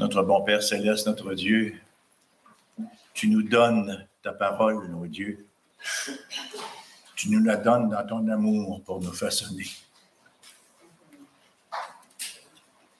[0.00, 1.74] Notre bon Père céleste, notre Dieu,
[3.12, 5.46] tu nous donnes ta parole, mon Dieu.
[7.14, 9.66] Tu nous la donnes dans ton amour pour nous façonner.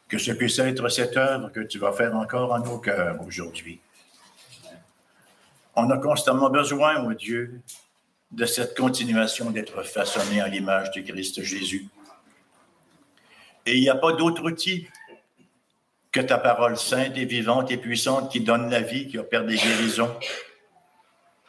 [0.08, 3.80] Que ce puisse être cette œuvre que tu vas faire encore en nos cœurs aujourd'hui.
[5.76, 7.62] On a constamment besoin, mon Dieu,
[8.30, 11.88] de cette continuation d'être façonné à l'image de Christ Jésus.
[13.64, 14.86] Et il n'y a pas d'autre outil
[16.12, 19.56] que ta parole sainte et vivante et puissante qui donne la vie, qui opère des
[19.56, 20.14] guérisons,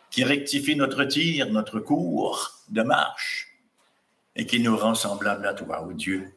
[0.09, 3.55] qui rectifie notre tir, notre cours de marche
[4.35, 6.31] et qui nous rend semblables à toi, ô Dieu.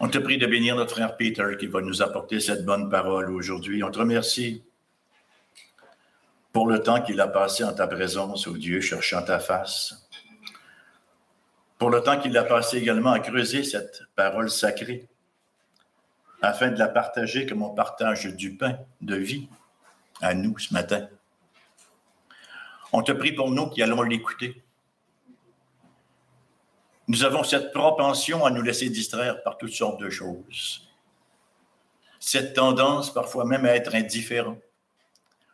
[0.00, 3.30] On te prie de bénir notre frère Peter qui va nous apporter cette bonne parole
[3.30, 3.82] aujourd'hui.
[3.84, 4.62] On te remercie
[6.52, 10.08] pour le temps qu'il a passé en ta présence, ô Dieu, cherchant ta face.
[11.78, 15.08] Pour le temps qu'il a passé également à creuser cette parole sacrée
[16.42, 19.48] afin de la partager comme on partage du pain de vie
[20.20, 21.08] à nous ce matin.
[22.92, 24.62] On te prie pour nous qui allons l'écouter.
[27.08, 30.88] Nous avons cette propension à nous laisser distraire par toutes sortes de choses.
[32.18, 34.58] Cette tendance parfois même à être indifférent.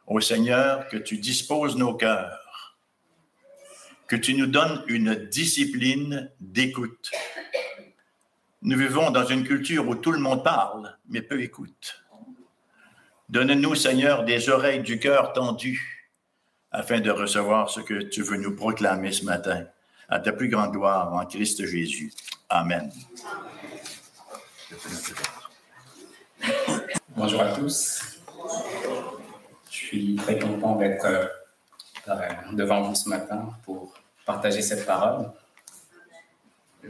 [0.07, 2.77] Au Seigneur, que tu disposes nos cœurs,
[4.07, 7.11] que tu nous donnes une discipline d'écoute,
[8.63, 12.03] nous vivons dans une culture où tout le monde parle, mais peu écoute.
[13.29, 16.11] Donne-nous, Seigneur, des oreilles du cœur tendues
[16.71, 19.67] afin de recevoir ce que tu veux nous proclamer ce matin.
[20.09, 22.13] À ta plus grande gloire en Christ Jésus.
[22.49, 22.91] Amen.
[27.15, 28.19] Bonjour à tous.
[29.71, 35.31] Je suis très content d'être euh, devant vous ce matin pour partager cette parole.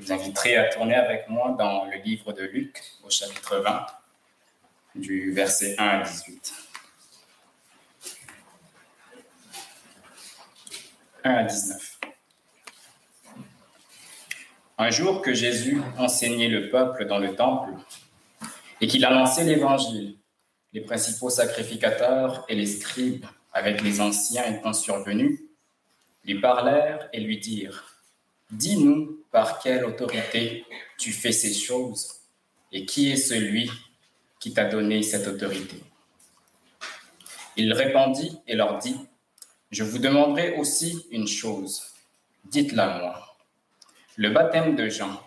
[0.01, 3.87] Vous inviterai à tourner avec moi dans le livre de Luc, au chapitre 20,
[4.95, 6.55] du verset 1 à 18.
[11.25, 12.01] 1 à 19.
[14.79, 17.73] Un jour que Jésus enseignait le peuple dans le temple
[18.81, 20.17] et qu'il a lancé l'évangile,
[20.73, 25.41] les principaux sacrificateurs et les scribes, avec les anciens étant survenus,
[26.25, 27.97] lui parlèrent et lui dirent
[28.53, 30.65] Dis-nous par quelle autorité
[30.99, 32.21] tu fais ces choses
[32.73, 33.71] et qui est celui
[34.41, 35.83] qui t'a donné cette autorité.
[37.57, 38.97] Il répondit et leur dit,
[39.71, 41.83] je vous demanderai aussi une chose,
[42.45, 43.37] dites-la moi.
[44.17, 45.23] Le baptême de Jean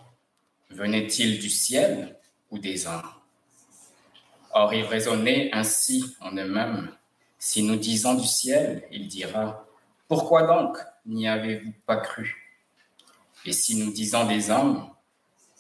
[0.69, 2.17] venait-il du ciel
[2.49, 3.11] ou des hommes?
[4.53, 6.91] Or, ils raisonnaient ainsi en eux-mêmes.
[7.37, 9.65] Si nous disons du ciel, il dira,
[10.07, 12.40] pourquoi donc n'y avez-vous pas cru?
[13.45, 14.89] Et si nous disons des hommes,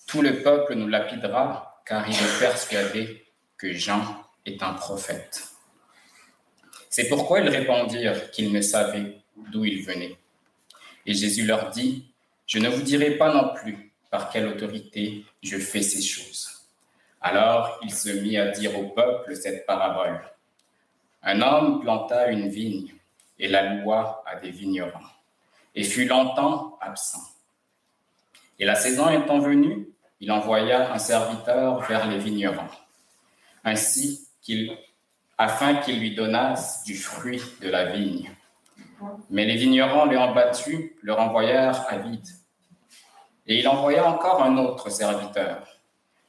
[0.07, 3.25] tout le peuple nous lapidera, car il est persuadé
[3.57, 4.03] que Jean
[4.45, 5.47] est un prophète.
[6.89, 9.15] C'est pourquoi ils répondirent qu'ils ne savaient
[9.51, 10.17] d'où il venait.
[11.05, 12.11] Et Jésus leur dit,
[12.45, 16.49] je ne vous dirai pas non plus par quelle autorité je fais ces choses.
[17.21, 20.21] Alors il se mit à dire au peuple cette parabole.
[21.23, 22.93] Un homme planta une vigne
[23.39, 24.91] et la loua à des vignerons,
[25.73, 27.30] et fut longtemps absent.
[28.61, 29.89] Et la saison étant venue,
[30.19, 32.69] il envoya un serviteur vers les vignerons,
[35.35, 38.29] afin qu'il lui donnasse du fruit de la vigne.
[39.31, 42.27] Mais les vignerons l'ayant battu, le renvoyèrent à vide.
[43.47, 45.65] Et il envoya encore un autre serviteur,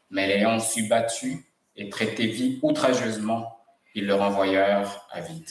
[0.09, 1.45] mais l'ayant su battu
[1.77, 3.59] et traité vie outrageusement,
[3.95, 5.51] ils le renvoyèrent à vide.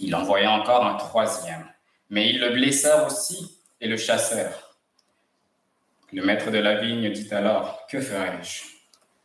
[0.00, 1.70] Il envoya encore un troisième,
[2.10, 4.65] mais ils le blessèrent aussi et le chassèrent.
[6.12, 8.62] Le maître de la vigne dit alors, Que ferai-je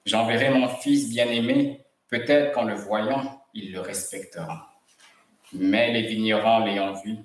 [0.06, 4.74] J'enverrai mon fils bien-aimé, peut-être qu'en le voyant, il le respectera.
[5.54, 7.18] Mais les vignerons l'ayant vu,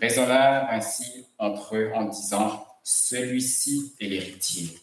[0.00, 4.78] raisonnèrent ainsi entre eux en disant, Celui-ci est l'héritier.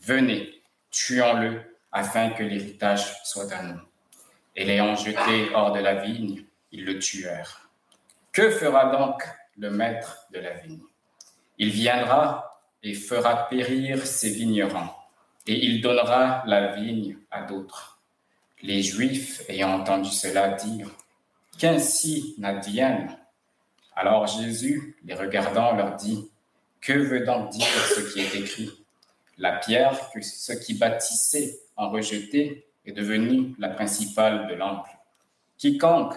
[0.00, 3.80] Venez, tuons-le, afin que l'héritage soit à nous.
[4.56, 7.70] Et l'ayant jeté hors de la vigne, ils le tuèrent.
[8.32, 9.22] Que fera donc
[9.56, 10.82] le maître de la vigne?
[11.58, 12.53] Il viendra
[12.84, 14.90] et fera périr ses vignerons,
[15.46, 17.98] et il donnera la vigne à d'autres.
[18.62, 20.94] Les Juifs, ayant entendu cela, dirent,
[21.58, 23.16] Qu'ainsi n'advienne.
[23.96, 26.30] Alors Jésus, les regardant, leur dit,
[26.80, 28.70] Que veut donc dire ce qui est écrit?
[29.38, 34.90] La pierre que ceux qui bâtissaient en rejeté est devenue la principale de l'ample.
[35.56, 36.16] Quiconque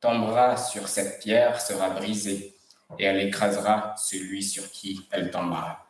[0.00, 2.54] tombera sur cette pierre sera brisé,
[2.98, 5.87] et elle écrasera celui sur qui elle tombera.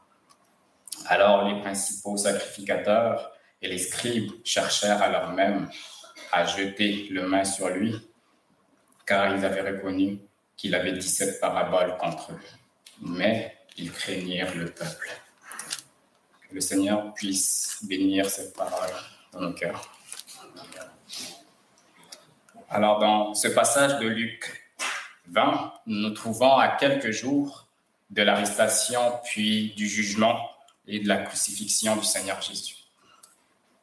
[1.07, 5.71] Alors les principaux sacrificateurs et les scribes cherchèrent alors même
[6.33, 7.95] à jeter le main sur lui,
[9.07, 10.21] car ils avaient reconnu
[10.57, 12.41] qu'il avait 17 paraboles contre eux.
[13.01, 15.11] Mais ils craignirent le peuple.
[16.49, 18.91] Que le Seigneur puisse bénir cette parole
[19.33, 19.91] dans nos cœurs.
[22.71, 24.63] Alors, dans ce passage de Luc
[25.29, 27.67] 20, nous nous trouvons à quelques jours
[28.11, 30.39] de l'arrestation, puis du jugement
[30.89, 32.75] et de la crucifixion du Seigneur Jésus.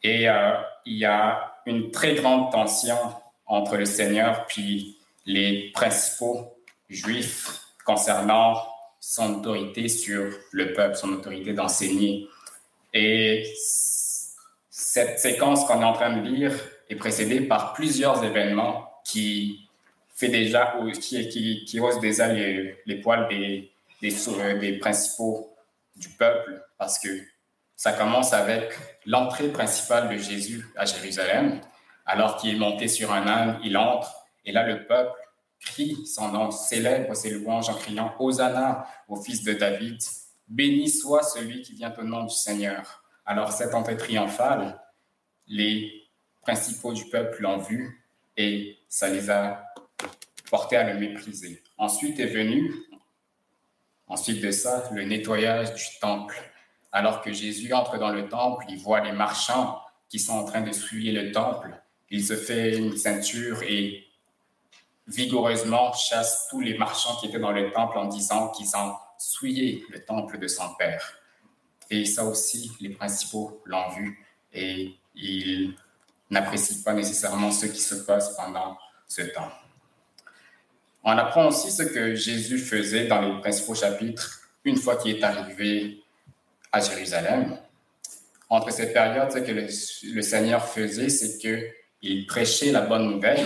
[0.04, 0.54] Et euh,
[0.86, 2.98] il y a une très grande tension
[3.46, 6.56] entre le Seigneur puis les principaux
[6.90, 8.56] juifs concernant
[9.00, 12.28] son autorité sur le peuple, son autorité d'enseigner.
[12.94, 13.52] Et
[14.70, 16.54] cette séquence qu'on est en train de lire
[16.90, 19.68] est précédée par plusieurs événements qui
[20.16, 23.72] fait déjà, qui, qui, qui haussent déjà les, les poils des,
[24.02, 24.14] des,
[24.60, 25.55] des principaux
[25.96, 27.10] du peuple, parce que
[27.76, 28.74] ça commence avec
[29.06, 31.62] l'entrée principale de Jésus à Jérusalem.
[32.06, 35.20] Alors qu'il est monté sur un âne, il entre, et là le peuple
[35.60, 39.98] crie son nom, célèbre ses louanges en criant Hosanna au fils de David,
[40.48, 43.04] béni soit celui qui vient au nom du Seigneur.
[43.26, 44.80] Alors cette entrée triomphale,
[45.48, 45.92] les
[46.42, 48.06] principaux du peuple l'ont vu
[48.38, 49.66] et ça les a
[50.50, 51.64] portés à le mépriser.
[51.78, 52.74] Ensuite est venu,
[54.08, 56.36] ensuite de ça, le nettoyage du temple.
[56.92, 60.62] Alors que Jésus entre dans le temple, il voit les marchands qui sont en train
[60.62, 61.70] de souiller le temple.
[62.10, 64.06] Il se fait une ceinture et
[65.08, 69.84] vigoureusement chasse tous les marchands qui étaient dans le temple en disant qu'ils ont souillé
[69.90, 71.20] le temple de son père.
[71.90, 75.76] Et ça aussi, les principaux l'ont vu et ils
[76.30, 79.52] n'apprécient pas nécessairement ce qui se passe pendant ce temps.
[81.08, 85.24] On apprend aussi ce que Jésus faisait dans les principaux chapitres une fois qu'il est
[85.24, 86.02] arrivé
[86.72, 87.60] à Jérusalem.
[88.50, 93.46] Entre ces périodes, ce que le, Seigneur faisait, c'est qu'il prêchait la bonne nouvelle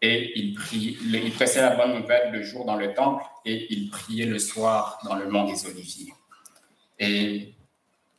[0.00, 4.26] et il, il prêchait la bonne nouvelle le jour dans le temple et il priait
[4.26, 6.14] le soir dans le mont des Oliviers.
[7.00, 7.54] Et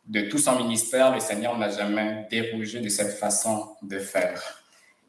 [0.06, 4.59] de tout son ministère, le Seigneur n'a jamais dérogé de cette façon de faire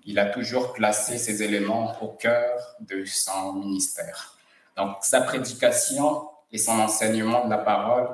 [0.04, 4.36] il a toujours placé ces éléments au cœur de son ministère.
[4.76, 8.08] Donc, sa prédication et son enseignement de la parole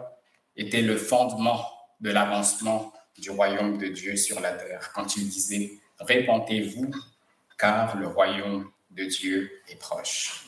[0.57, 1.65] étaient le fondement
[2.01, 4.91] de l'avancement du royaume de Dieu sur la terre.
[4.95, 6.91] Quand il disait, répentez-vous,
[7.59, 10.47] car le royaume de Dieu est proche.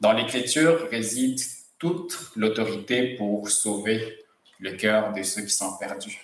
[0.00, 1.40] Dans l'Écriture réside
[1.78, 4.24] toute l'autorité pour sauver
[4.58, 6.20] le cœur de ceux qui sont perdus.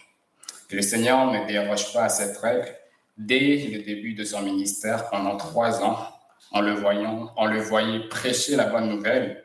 [0.70, 2.75] le Seigneur ne déroge pas à cette règle
[3.17, 6.09] Dès le début de son ministère, pendant trois ans,
[6.50, 9.44] en le voyant, on le voyait prêcher la bonne nouvelle,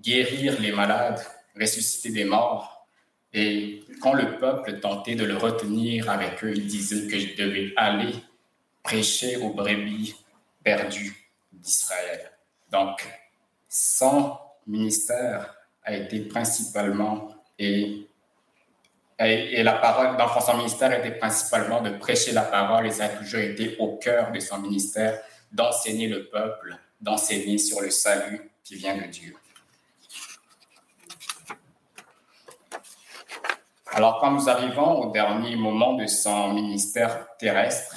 [0.00, 1.20] guérir les malades,
[1.58, 2.86] ressusciter des morts.
[3.32, 7.72] Et quand le peuple tentait de le retenir avec eux, il disait que je devais
[7.76, 8.14] aller
[8.82, 10.14] prêcher aux brebis
[10.62, 12.30] perdues d'Israël.
[12.70, 13.06] Donc,
[13.68, 14.36] son
[14.66, 17.28] ministère a été principalement
[17.58, 18.08] et
[19.18, 23.08] et, la parole dans son ministère était principalement de prêcher la parole et ça a
[23.08, 25.20] toujours été au cœur de son ministère
[25.50, 29.34] d'enseigner le peuple, d'enseigner sur le salut qui vient de Dieu.
[33.86, 37.96] Alors quand nous arrivons au dernier moment de son ministère terrestre,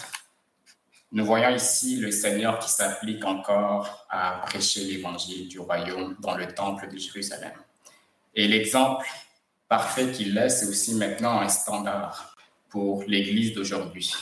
[1.11, 6.53] nous voyons ici le Seigneur qui s'applique encore à prêcher l'évangile du royaume dans le
[6.53, 7.51] temple de Jérusalem.
[8.35, 9.05] Et l'exemple
[9.69, 12.35] parfait qu'il laisse, c'est aussi maintenant un standard
[12.69, 14.13] pour l'Église d'aujourd'hui.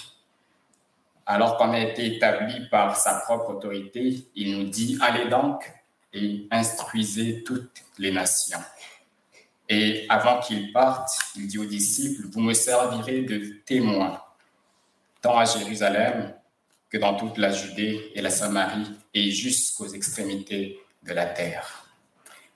[1.25, 5.74] Alors qu'on a été établi par sa propre autorité, il nous dit, allez donc
[6.13, 8.60] et instruisez toutes les nations.
[9.70, 14.22] Et avant qu'il parte, il dit aux disciples, vous me servirez de témoins,
[15.22, 16.34] tant à Jérusalem
[16.89, 21.89] que dans toute la Judée et la Samarie et jusqu'aux extrémités de la terre.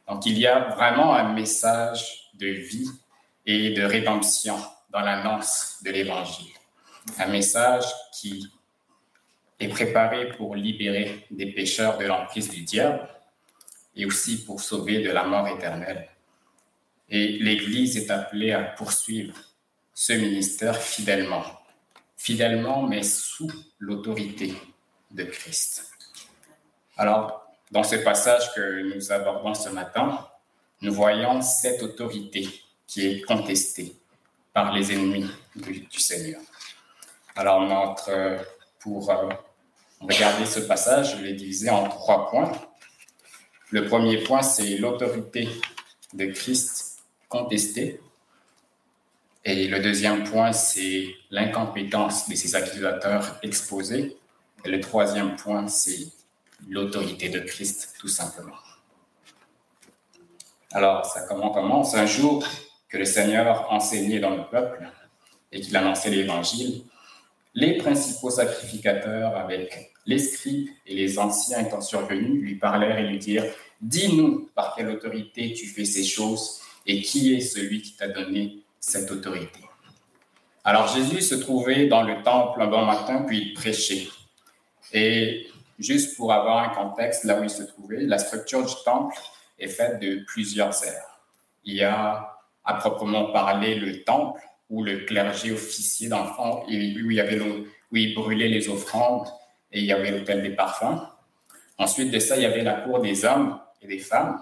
[0.07, 2.89] Donc il y a vraiment un message de vie
[3.45, 4.57] et de rédemption
[4.89, 6.51] dans l'annonce de l'Évangile.
[7.17, 8.51] Un message qui
[9.59, 13.07] est préparé pour libérer des pécheurs de l'emprise du diable
[13.95, 16.09] et aussi pour sauver de la mort éternelle.
[17.09, 19.35] Et l'Église est appelée à poursuivre
[19.93, 21.43] ce ministère fidèlement.
[22.17, 24.53] Fidèlement, mais sous l'autorité
[25.11, 25.91] de Christ.
[26.97, 30.30] Alors, dans ce passage que nous abordons ce matin,
[30.81, 32.47] nous voyons cette autorité
[32.87, 33.95] qui est contestée
[34.53, 36.41] par les ennemis du, Seigneur.
[37.35, 38.39] Alors, notre,
[38.79, 39.29] pour euh,
[40.01, 42.51] regarder ce passage, je l'ai divisé en trois points.
[43.69, 45.47] Le premier point, c'est l'autorité
[46.13, 48.01] de Christ contestée.
[49.45, 54.17] Et le deuxième point, c'est l'incompétence de ces accusateurs exposés.
[54.65, 56.07] Et le troisième point, c'est
[56.67, 58.57] l'autorité de Christ, tout simplement.
[60.73, 62.45] Alors, ça commence un jour
[62.87, 64.89] que le Seigneur enseignait dans le peuple
[65.51, 66.83] et qu'il annonçait l'évangile.
[67.53, 73.19] Les principaux sacrificateurs, avec les scribes et les anciens étant survenus, lui parlèrent et lui
[73.19, 73.45] dirent
[73.81, 78.59] Dis-nous par quelle autorité tu fais ces choses et qui est celui qui t'a donné
[78.79, 79.59] cette autorité?
[80.63, 84.07] Alors Jésus se trouvait dans le temple un bon matin, puis il prêchait.
[84.93, 85.47] Et
[85.79, 89.17] juste pour avoir un contexte, là où il se trouvait, la structure du temple
[89.61, 91.21] est faite de plusieurs aires.
[91.63, 96.09] Il y a à proprement parler le temple, où le clergé officier
[96.67, 99.27] il y avait où il brûlait les offrandes
[99.71, 101.01] et il y avait l'hôtel des parfums.
[101.77, 104.41] Ensuite de ça, il y avait la cour des hommes et des femmes.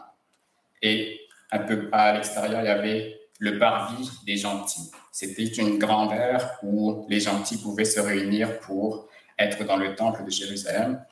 [0.81, 1.19] Et
[1.51, 4.91] un peu à l'extérieur, il y avait le parvis des gentils.
[5.11, 9.07] C'était une grande aire où les gentils pouvaient se réunir pour
[9.37, 11.03] être dans le temple de Jérusalem.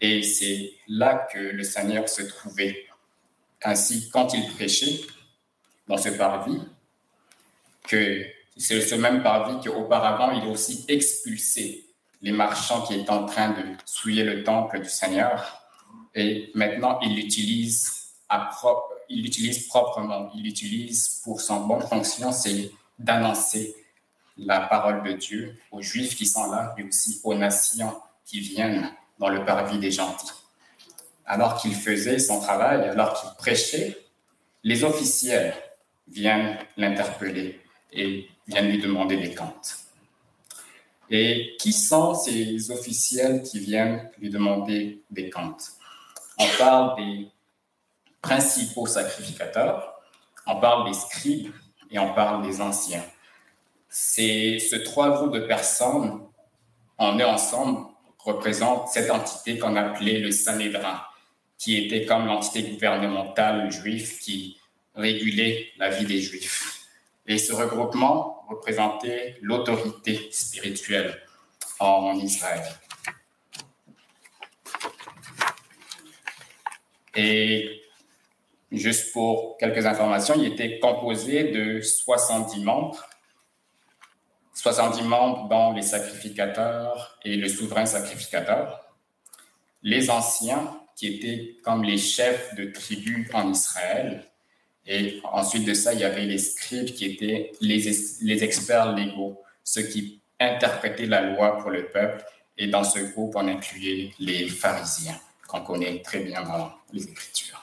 [0.00, 2.84] Et c'est là que le Seigneur se trouvait.
[3.68, 5.00] Ainsi, quand il prêchait
[5.88, 6.60] dans ce parvis,
[7.82, 8.24] que
[8.56, 11.84] c'est ce même parvis qu'auparavant, il a aussi expulsé
[12.22, 15.68] les marchands qui étaient en train de souiller le temple du Seigneur.
[16.14, 20.30] Et maintenant, il l'utilise propre, il l'utilise proprement.
[20.36, 22.70] Il l'utilise pour son bon fonction, c'est
[23.00, 23.74] d'annoncer
[24.36, 28.92] la parole de Dieu aux Juifs qui sont là, mais aussi aux nations qui viennent
[29.18, 30.30] dans le parvis des gentils.
[31.26, 33.98] Alors qu'il faisait son travail, alors qu'il prêchait,
[34.62, 35.54] les officiels
[36.08, 37.60] viennent l'interpeller
[37.92, 39.76] et viennent lui demander des comptes.
[41.10, 45.72] Et qui sont ces officiels qui viennent lui demander des comptes?
[46.38, 47.28] On parle des
[48.22, 50.00] principaux sacrificateurs,
[50.46, 51.52] on parle des scribes
[51.90, 53.04] et on parle des anciens.
[53.88, 56.20] C'est ce trois groupes de personnes,
[56.98, 57.86] on est ensemble,
[58.18, 61.00] représentent cette entité qu'on appelait le Sanhédrin,
[61.58, 64.58] qui était comme l'entité gouvernementale juive qui
[64.94, 66.86] régulait la vie des Juifs.
[67.26, 71.20] Et ce regroupement représentait l'autorité spirituelle
[71.80, 72.62] en Israël.
[77.16, 77.82] Et
[78.70, 83.04] juste pour quelques informations, il était composé de 70 membres,
[84.54, 88.94] 70 membres dont les sacrificateurs et le souverain sacrificateur,
[89.82, 94.24] les anciens qui étaient comme les chefs de tribus en Israël,
[94.86, 99.40] et ensuite de ça, il y avait les scribes qui étaient les, les experts légaux,
[99.64, 102.24] ceux qui interprétaient la loi pour le peuple.
[102.56, 107.62] Et dans ce groupe, on incluait les pharisiens, qu'on connaît très bien dans les Écritures.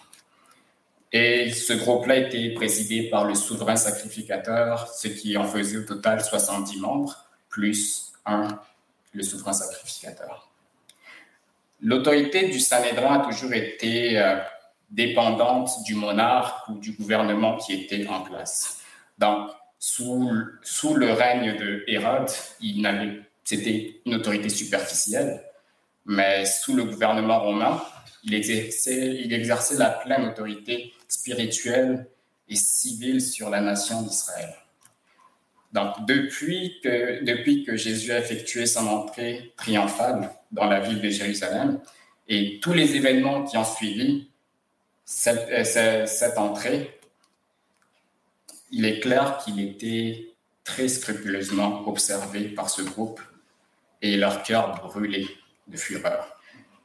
[1.11, 6.23] Et ce groupe-là était présidé par le souverain sacrificateur, ce qui en faisait au total
[6.23, 7.15] 70 membres,
[7.49, 8.59] plus un,
[9.13, 10.49] le souverain sacrificateur.
[11.83, 14.37] L'autorité du Sanhédrin a toujours été euh,
[14.89, 18.79] dépendante du monarque ou du gouvernement qui était en place.
[19.17, 22.29] Donc, sous, le règne de Hérode,
[23.43, 25.43] c'était une autorité superficielle,
[26.05, 27.83] mais sous le gouvernement romain,
[28.23, 32.07] il exerçait la pleine autorité spirituelle
[32.47, 34.53] et civile sur la nation d'Israël.
[35.73, 41.79] Donc, depuis que, Jésus a effectué son entrée triomphale dans la ville de Jérusalem
[42.27, 44.29] et tous les événements qui ont suivi,
[45.27, 45.63] euh,
[46.05, 46.99] cette, entrée,
[48.71, 50.27] il est clair qu'il était
[50.63, 53.19] très scrupuleusement observé par ce groupe
[54.01, 55.27] et leur cœur brûlait
[55.67, 56.37] de fureur.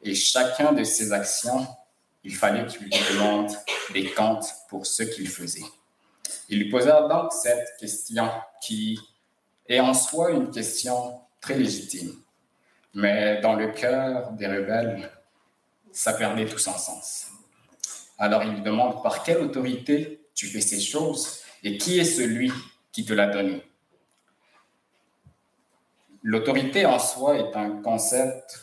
[0.02, 1.66] Et chacun de ces actions,
[2.24, 3.52] il fallait qu'il demande
[3.92, 5.64] des comptes pour ce qu'il faisait.
[6.48, 8.30] Il lui posa donc cette question
[8.62, 8.98] qui
[9.66, 12.14] est en soi une question très légitime,
[12.94, 15.10] mais dans le cœur des rebelles,
[15.92, 17.26] ça perdait tout son sens.
[18.18, 22.50] Alors il lui demande par quelle autorité tu fais ces choses et qui est celui
[22.92, 23.62] qui te l'a donné?
[26.22, 28.62] L'autorité en soi est un concept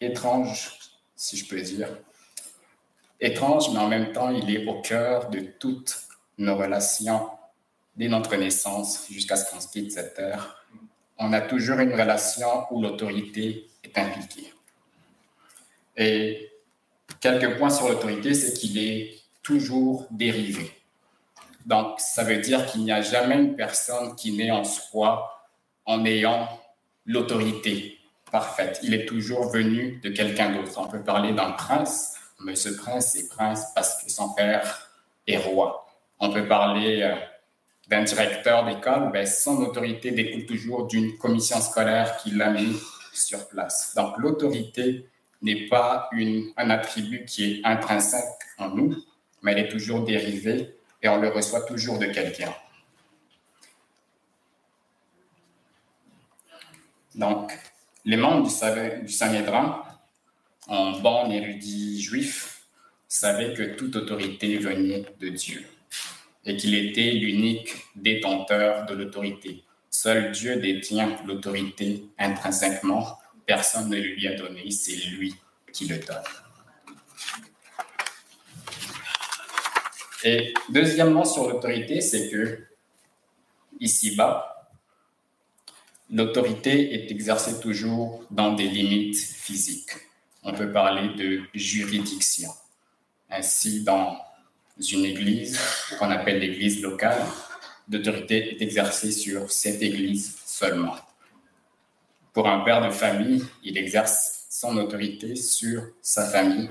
[0.00, 0.78] étrange,
[1.16, 1.88] si je peux dire.
[3.20, 6.03] Étrange, mais en même temps, il est au cœur de toutes
[6.38, 7.28] nos relations
[7.96, 10.64] dès notre naissance jusqu'à ce qu'on quitte cette terre.
[11.18, 14.52] On a toujours une relation où l'autorité est impliquée.
[15.96, 16.50] Et
[17.24, 20.70] Quelques points sur l'autorité, c'est qu'il est toujours dérivé.
[21.64, 25.48] Donc, ça veut dire qu'il n'y a jamais une personne qui naît en soi
[25.86, 26.46] en ayant
[27.06, 27.98] l'autorité
[28.30, 28.80] parfaite.
[28.82, 30.78] Il est toujours venu de quelqu'un d'autre.
[30.78, 32.14] On peut parler d'un prince,
[32.54, 34.90] ce prince est prince parce que son père
[35.26, 35.83] est roi.
[36.20, 37.14] On peut parler euh,
[37.88, 42.76] d'un directeur d'école, ben, son autorité découle toujours d'une commission scolaire qui l'a mis
[43.12, 43.94] sur place.
[43.94, 45.08] Donc l'autorité
[45.42, 46.08] n'est pas
[46.56, 48.24] un attribut qui est intrinsèque
[48.58, 48.96] en nous,
[49.42, 52.54] mais elle est toujours dérivée et on le reçoit toujours de quelqu'un.
[57.14, 57.52] Donc,
[58.04, 58.48] les membres
[59.02, 59.84] du Sanhédrin,
[60.66, 62.66] en bon érudit juif,
[63.06, 65.64] savaient que toute autorité venait de Dieu
[66.46, 69.64] et qu'il était l'unique détenteur de l'autorité.
[69.90, 73.18] Seul Dieu détient l'autorité intrinsèquement.
[73.46, 75.34] Personne ne lui a donné, c'est lui
[75.72, 76.22] qui le donne.
[80.24, 82.66] Et deuxièmement, sur l'autorité, c'est que
[83.78, 84.70] ici-bas,
[86.10, 89.92] l'autorité est exercée toujours dans des limites physiques.
[90.42, 92.50] On peut parler de juridiction.
[93.30, 94.18] Ainsi, dans
[94.76, 95.58] une église
[95.98, 97.22] qu'on appelle l'église locale,
[97.90, 100.96] l'autorité est exercée sur cette église seulement.
[102.32, 106.70] Pour un père de famille, il exerce son autorité sur sa famille.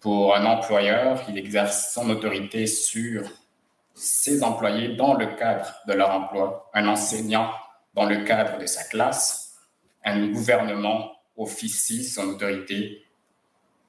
[0.00, 3.28] Pour un employeur, il exerce son autorité sur
[3.94, 6.70] ses employés dans le cadre de leur emploi.
[6.72, 7.50] Un enseignant
[7.94, 9.56] dans le cadre de sa classe.
[10.04, 13.02] Un gouvernement officie son autorité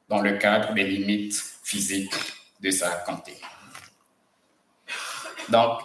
[0.10, 3.38] dans le cadre des limites physiques de sa comté.
[5.50, 5.82] Donc,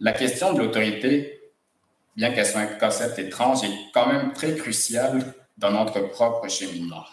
[0.00, 1.52] la question de l'autorité,
[2.16, 7.04] bien qu'elle soit un concept étrange, est quand même très cruciale dans notre propre cheminement.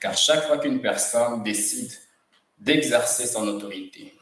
[0.00, 1.92] Car chaque fois qu'une personne décide
[2.58, 4.14] d'exercer son autorité,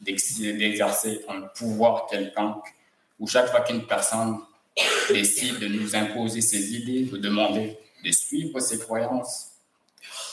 [0.00, 2.66] d'exercer un pouvoir quelconque,
[3.18, 4.40] ou chaque fois qu'une personne
[5.08, 9.50] décide de nous imposer ses idées, de demander de suivre ses croyances,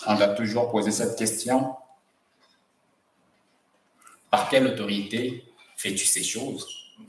[0.06, 1.76] on doit toujours poser cette question.
[4.30, 5.44] Par quelle autorité
[5.76, 6.68] fais-tu ces choses?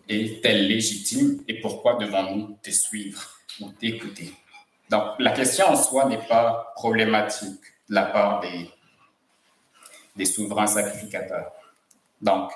[0.08, 1.42] Est-elle légitime?
[1.48, 3.20] Et pourquoi devons-nous te suivre
[3.60, 4.32] ou t'écouter?
[4.90, 8.70] Donc, la question en soi n'est pas problématique de la part des,
[10.16, 11.52] des souverains sacrificateurs.
[12.20, 12.50] Donc,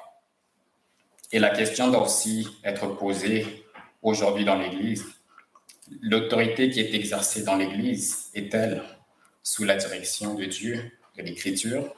[1.30, 3.64] et la question doit aussi être posée
[4.02, 5.06] aujourd'hui dans l'Église.
[6.00, 8.82] L'autorité qui est exercée dans l'Église est-elle
[9.42, 11.94] sous la direction de Dieu, de l'Écriture,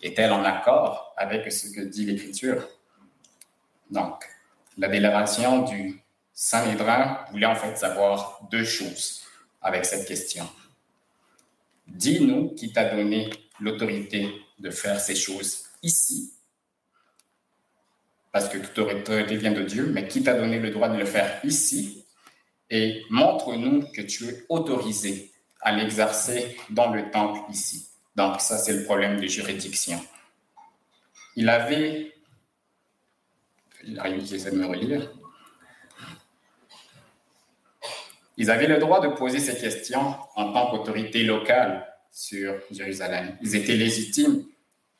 [0.00, 2.68] est-elle en accord avec ce que dit l'Écriture?
[3.90, 4.24] Donc,
[4.76, 9.22] la délégation du Saint-Hédrin voulait en fait savoir deux choses
[9.60, 10.48] avec cette question.
[11.86, 13.30] Dis-nous qui t'a donné
[13.60, 16.34] l'autorité de faire ces choses ici,
[18.30, 21.06] parce que toute autorité vient de Dieu, mais qui t'a donné le droit de le
[21.06, 22.04] faire ici,
[22.70, 27.87] et montre-nous que tu es autorisé à l'exercer dans le temple ici.
[28.18, 30.00] Donc ça, c'est le problème de juridiction.
[31.36, 32.12] Il avait...
[33.84, 35.12] Me relire.
[38.36, 43.38] Ils avaient le droit de poser ces questions en tant qu'autorité locale sur Jérusalem.
[43.40, 44.46] Ils étaient légitimes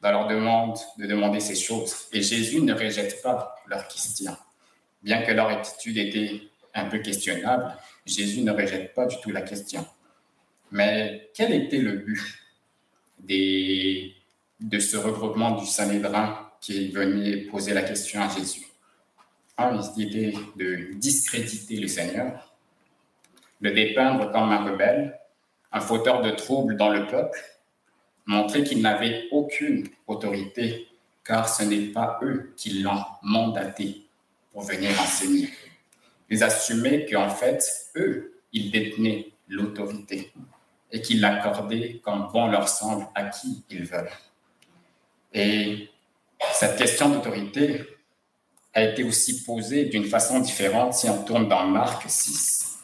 [0.00, 2.06] dans leur demande de demander ces choses.
[2.12, 4.36] Et Jésus ne rejette pas leurs questions.
[5.02, 7.76] Bien que leur attitude était un peu questionnable,
[8.06, 9.84] Jésus ne rejette pas du tout la question.
[10.70, 12.47] Mais quel était le but
[13.20, 18.66] de ce regroupement du Sanhédrin qui venait poser la question à Jésus
[19.56, 22.54] Un, était de discréditer le Seigneur,
[23.60, 25.18] le dépeindre comme un rebelle,
[25.72, 27.38] un fauteur de troubles dans le peuple,
[28.26, 30.86] montrer qu'il n'avait aucune autorité,
[31.24, 34.06] car ce n'est pas eux qui l'ont mandaté
[34.52, 35.48] pour venir enseigner.
[36.30, 37.62] Ils assumaient qu'en fait,
[37.96, 40.32] eux, ils détenaient l'autorité
[40.90, 44.10] et qu'ils l'accordaient comme bon leur semble à qui ils veulent.
[45.32, 45.90] Et
[46.52, 47.82] cette question d'autorité
[48.74, 52.78] a été aussi posée d'une façon différente si on tourne dans Marc 6.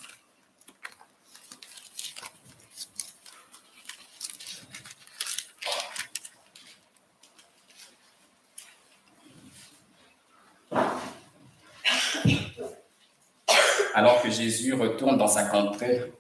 [13.97, 16.13] Alors que Jésus retourne dans sa contrée,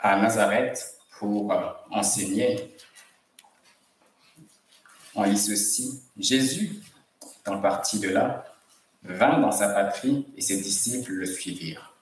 [0.00, 1.56] à Nazareth pour euh,
[1.90, 2.74] enseigner.
[5.14, 6.02] On lit ceci.
[6.18, 6.80] Jésus,
[7.44, 8.44] dans parti de là,
[9.02, 11.94] vint dans sa patrie et ses disciples le suivirent.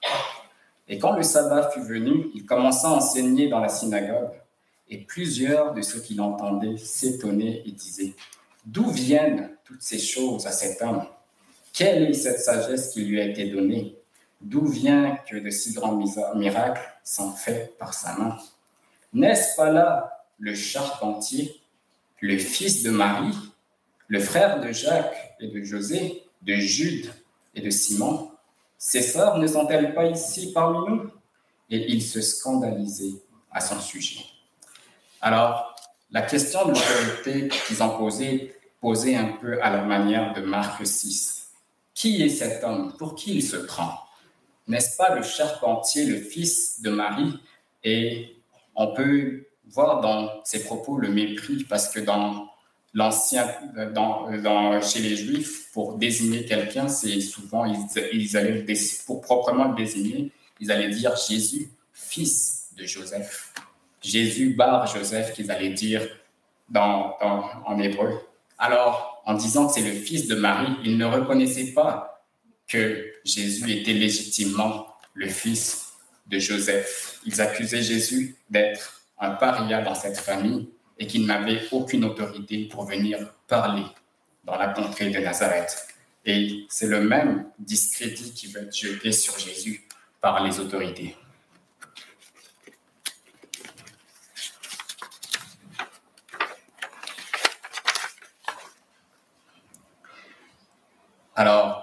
[0.87, 4.31] Et quand le sabbat fut venu, il commença à enseigner dans la synagogue.
[4.89, 8.15] Et plusieurs de ceux qui l'entendaient s'étonnaient et disaient,
[8.65, 11.05] D'où viennent toutes ces choses à cet homme?
[11.73, 13.98] Quelle est cette sagesse qui lui a été donnée?
[14.41, 15.99] D'où vient que de si grands
[16.35, 18.37] miracles sont faits par sa main?
[19.13, 21.61] N'est-ce pas là le charpentier,
[22.21, 23.37] le fils de Marie,
[24.07, 27.11] le frère de Jacques et de José, de Jude
[27.53, 28.31] et de Simon,
[28.81, 31.11] Ces sœurs ne sont-elles pas ici parmi nous?
[31.69, 33.21] Et ils se scandalisaient
[33.51, 34.23] à son sujet.
[35.19, 35.75] Alors,
[36.11, 40.87] la question de l'autorité qu'ils ont posée, posée un peu à la manière de Marc
[40.87, 41.49] 6.
[41.93, 42.95] Qui est cet homme?
[42.97, 43.99] Pour qui il se prend?
[44.69, 47.39] N'est-ce pas le charpentier, le fils de Marie?
[47.83, 48.37] Et
[48.75, 52.47] on peut voir dans ses propos le mépris parce que dans
[52.93, 53.47] l'ancien,
[53.93, 57.79] dans, chez les Juifs, pour désigner quelqu'un, c'est souvent, ils,
[58.13, 58.63] ils, allaient,
[59.07, 63.51] pour proprement le désigner, ils allaient dire Jésus, fils de Joseph.
[64.01, 66.07] Jésus bar Joseph, qu'ils allaient dire
[66.69, 67.17] dans,
[67.65, 68.21] en hébreu.
[68.59, 72.08] Alors, en disant que c'est le fils de Marie, ils ne reconnaissaient pas
[72.69, 75.93] que Jésus était légitimement le fils
[76.27, 77.19] de Joseph.
[77.25, 82.85] Ils accusaient Jésus d'être un paria dans cette famille et qu'il n'avait aucune autorité pour
[82.85, 83.85] venir parler
[84.43, 85.87] dans la contrée de Nazareth.
[86.25, 89.87] Et c'est le même discrédit qui veut être jeté sur Jésus
[90.21, 91.15] par les autorités.
[101.35, 101.78] Alors,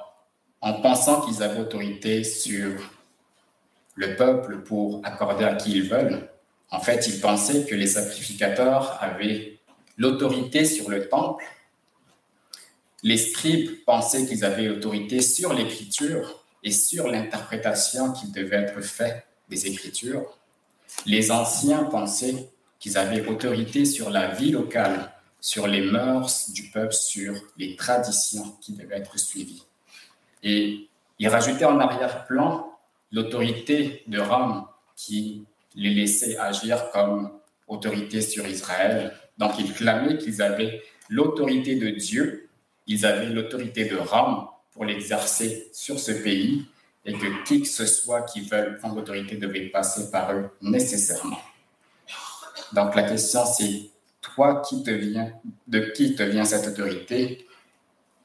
[0.97, 2.73] pensant qu'ils avaient autorité sur
[3.97, 6.31] le peuple pour accorder à qui ils veulent,
[6.71, 9.59] en fait, ils pensaient que les sacrificateurs avaient
[9.99, 11.45] l'autorité sur le temple.
[13.03, 19.27] Les scribes pensaient qu'ils avaient l'autorité sur l'écriture et sur l'interprétation qui devait être faite
[19.51, 20.39] des écritures.
[21.05, 26.95] Les anciens pensaient qu'ils avaient autorité sur la vie locale sur les mœurs du peuple,
[26.95, 29.63] sur les traditions qui devaient être suivies.
[30.43, 30.86] Et
[31.19, 32.73] il rajoutait en arrière-plan
[33.13, 37.31] l'autorité de Rome qui les laissait agir comme
[37.69, 39.15] autorité sur Israël.
[39.39, 42.49] Donc il clamait qu'ils avaient l'autorité de Dieu,
[42.87, 46.67] ils avaient l'autorité de Rome pour l'exercer sur ce pays
[47.05, 51.41] et que qui que ce soit qui veuille prendre l'autorité devait passer par eux nécessairement.
[52.73, 55.33] Donc la question c'est toi, qui te vient,
[55.67, 57.47] de qui te vient cette autorité?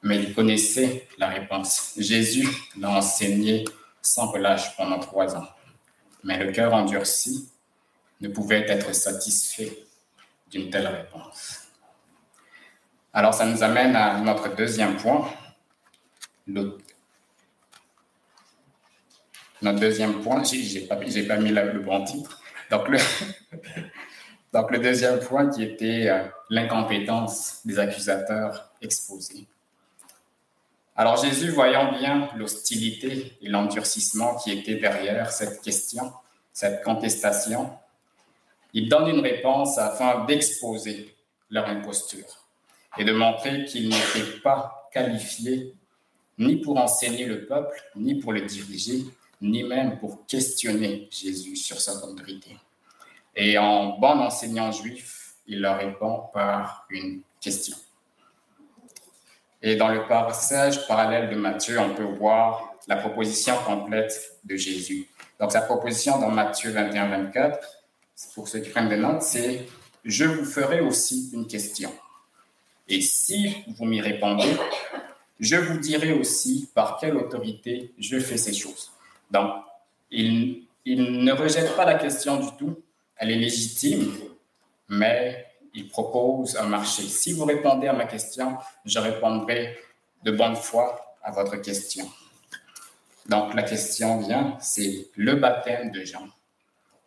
[0.02, 1.94] Mais il connaissait la réponse.
[1.96, 3.64] Jésus l'a enseigné
[4.00, 5.46] sans relâche pendant trois ans.
[6.24, 7.48] Mais le cœur endurci
[8.20, 9.84] ne pouvait être satisfait
[10.50, 11.60] d'une telle réponse.
[13.12, 15.28] Alors, ça nous amène à notre deuxième point.
[16.46, 16.78] Notre
[19.62, 22.40] deuxième point, j'ai pas, pas mis le bon titre.
[22.70, 22.98] Donc, le,
[24.52, 29.46] Donc, le deuxième point qui était euh, l'incompétence des accusateurs exposés.
[30.94, 36.12] Alors, Jésus, voyant bien l'hostilité et l'endurcissement qui étaient derrière cette question,
[36.52, 37.70] cette contestation,
[38.74, 41.14] il donne une réponse afin d'exposer
[41.50, 42.46] leur imposture
[42.98, 45.74] et de montrer qu'ils n'étaient pas qualifiés
[46.38, 49.04] ni pour enseigner le peuple, ni pour le diriger,
[49.40, 52.56] ni même pour questionner Jésus sur sa autorité.
[53.34, 57.76] Et en bon enseignant juif, il leur répond par une question.
[59.62, 65.08] Et dans le passage parallèle de Matthieu, on peut voir la proposition complète de Jésus.
[65.38, 67.58] Donc, sa proposition dans Matthieu 21, 24,
[68.34, 69.66] pour ceux qui prennent des notes, c'est
[70.04, 71.92] Je vous ferai aussi une question.
[72.88, 74.56] Et si vous m'y répondez,
[75.38, 78.90] je vous dirai aussi par quelle autorité je fais ces choses.
[79.30, 79.52] Donc,
[80.10, 82.82] il, il ne rejette pas la question du tout,
[83.16, 84.12] elle est légitime,
[84.88, 87.02] mais il propose un marché.
[87.02, 89.78] Si vous répondez à ma question, je répondrai
[90.22, 92.08] de bonne foi à votre question.
[93.28, 96.26] Donc la question vient, c'est le baptême de Jean.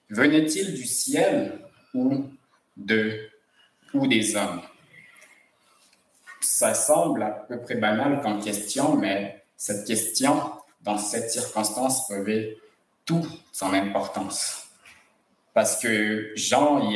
[0.10, 1.60] Venait-il du ciel
[1.94, 2.30] ou,
[2.78, 3.30] de,
[3.94, 4.62] ou des hommes?
[6.42, 10.52] Ça semble à peu près banal comme question, mais cette question,
[10.82, 12.58] dans cette circonstance, revêt
[13.06, 14.66] toute son importance
[15.56, 16.92] parce que Jean,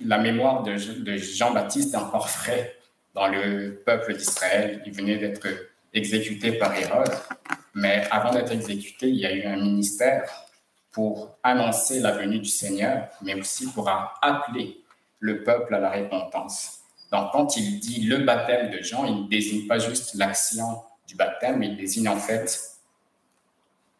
[0.00, 2.76] la mémoire de, Jean-Baptiste est encore frais
[3.14, 4.82] dans le peuple d'Israël.
[4.86, 5.46] Il venait d'être
[5.92, 7.12] exécuté par Hérode,
[7.74, 10.28] mais avant d'être exécuté, il y a eu un ministère
[10.90, 14.80] pour annoncer la venue du Seigneur, mais aussi pour appeler
[15.20, 16.80] le peuple à la repentance.
[17.10, 21.14] Donc, quand il dit le baptême de Jean, il ne désigne pas juste l'action du
[21.14, 22.60] baptême, il désigne en fait,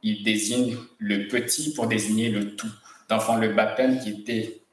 [0.02, 2.70] il désigne le petit pour désigner le tout
[3.08, 4.63] d'enfant le baptême qui était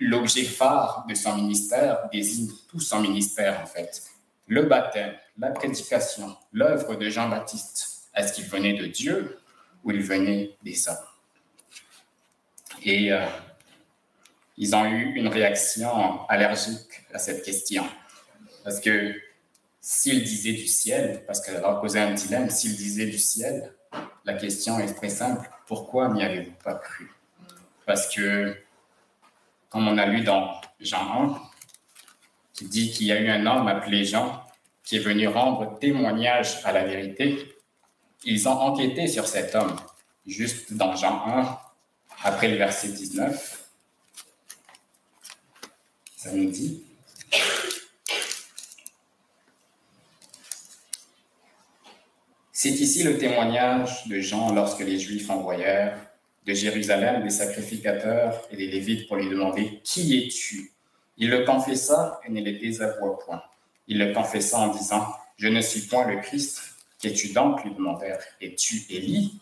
[0.00, 4.02] l'objet phare de son ministère désigne tout son ministère en fait.
[4.46, 9.38] Le baptême, la prédication, l'œuvre de Jean-Baptiste, est-ce qu'il venait de Dieu
[9.84, 10.96] ou il venait des hommes?
[12.82, 13.26] Et euh,
[14.56, 17.84] ils ont eu une réaction allergique à cette question.
[18.64, 19.14] Parce que
[19.80, 23.72] s'il disait du ciel, parce qu'elle a posé un dilemme, s'il disait du ciel,
[24.24, 27.10] la question est très simple, pourquoi n'y avez-vous pas cru?
[27.86, 28.54] Parce que,
[29.68, 31.42] comme on a lu dans Jean 1,
[32.54, 34.42] qui dit qu'il y a eu un homme appelé Jean
[34.82, 37.54] qui est venu rendre témoignage à la vérité,
[38.24, 39.76] ils ont enquêté sur cet homme,
[40.26, 41.58] juste dans Jean 1,
[42.24, 43.68] après le verset 19.
[46.16, 46.82] Ça nous dit
[52.50, 56.07] C'est ici le témoignage de Jean lorsque les Juifs envoyèrent
[56.48, 60.72] de Jérusalem des sacrificateurs et des Lévites pour lui demander Qui es-tu?
[61.18, 63.42] Il le confessa et ne les désavoua point.
[63.86, 65.06] Il le confessa en disant
[65.36, 66.62] Je ne suis point le Christ.
[67.00, 67.62] Qu'es-tu donc?
[67.64, 69.38] lui demandèrent Es-tu Élie?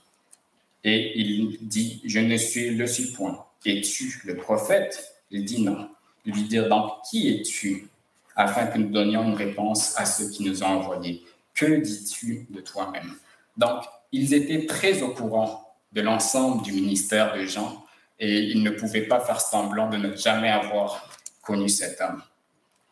[0.83, 3.47] Et il dit Je ne suis le suis point.
[3.65, 5.15] Es-tu le prophète?
[5.31, 5.89] Il dit non.
[6.25, 7.87] Ils lui dirent donc Qui es-tu?
[8.35, 11.23] Afin que nous donnions une réponse à ceux qui nous ont envoyés.
[11.55, 13.15] Que dis-tu de toi-même?
[13.57, 15.66] Donc, ils étaient très au courant
[15.97, 17.83] de l'ensemble du ministère de Jean
[18.19, 21.09] et ils ne pouvaient pas faire semblant de ne jamais avoir
[21.41, 22.23] connu cet homme.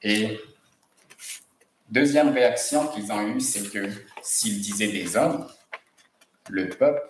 [0.03, 0.41] Et
[1.91, 3.91] deuxième réaction qu'ils ont eue, c'est que
[4.23, 5.47] s'ils disaient des hommes,
[6.49, 7.03] le peuple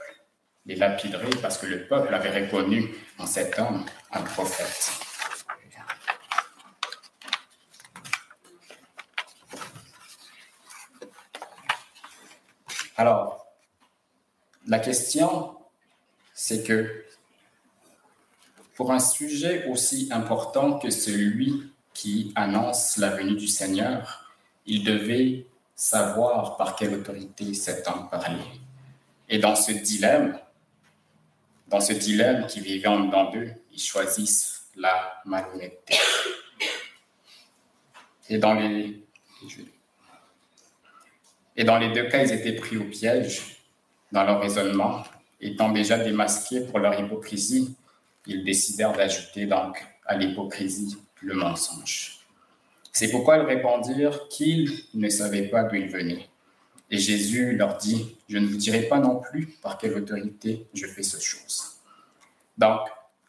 [0.66, 4.90] les lapiderait parce que le peuple avait reconnu en cet homme un prophète.
[12.96, 13.46] Alors,
[14.66, 15.56] la question,
[16.34, 17.04] c'est que
[18.74, 24.34] pour un sujet aussi important que celui qui annonce la venue du Seigneur,
[24.66, 28.38] il devait savoir par quelle autorité cet homme parlait.
[29.28, 30.38] Et dans ce dilemme,
[31.68, 35.96] dans ce dilemme qui vivait en dedans d'eux, ils choisissent la malhonnêteté.
[38.28, 39.04] Et dans les,
[41.56, 43.58] et dans les deux cas, ils étaient pris au piège
[44.10, 45.04] dans leur raisonnement.
[45.40, 47.76] Étant déjà démasqués pour leur hypocrisie,
[48.26, 52.18] ils décidèrent d'ajouter donc à l'hypocrisie le mensonge.
[52.92, 56.28] C'est pourquoi ils répondirent qu'ils ne savaient pas d'où ils venaient.
[56.90, 60.86] Et Jésus leur dit, je ne vous dirai pas non plus par quelle autorité je
[60.86, 61.72] fais cette chose.
[62.56, 62.80] Donc,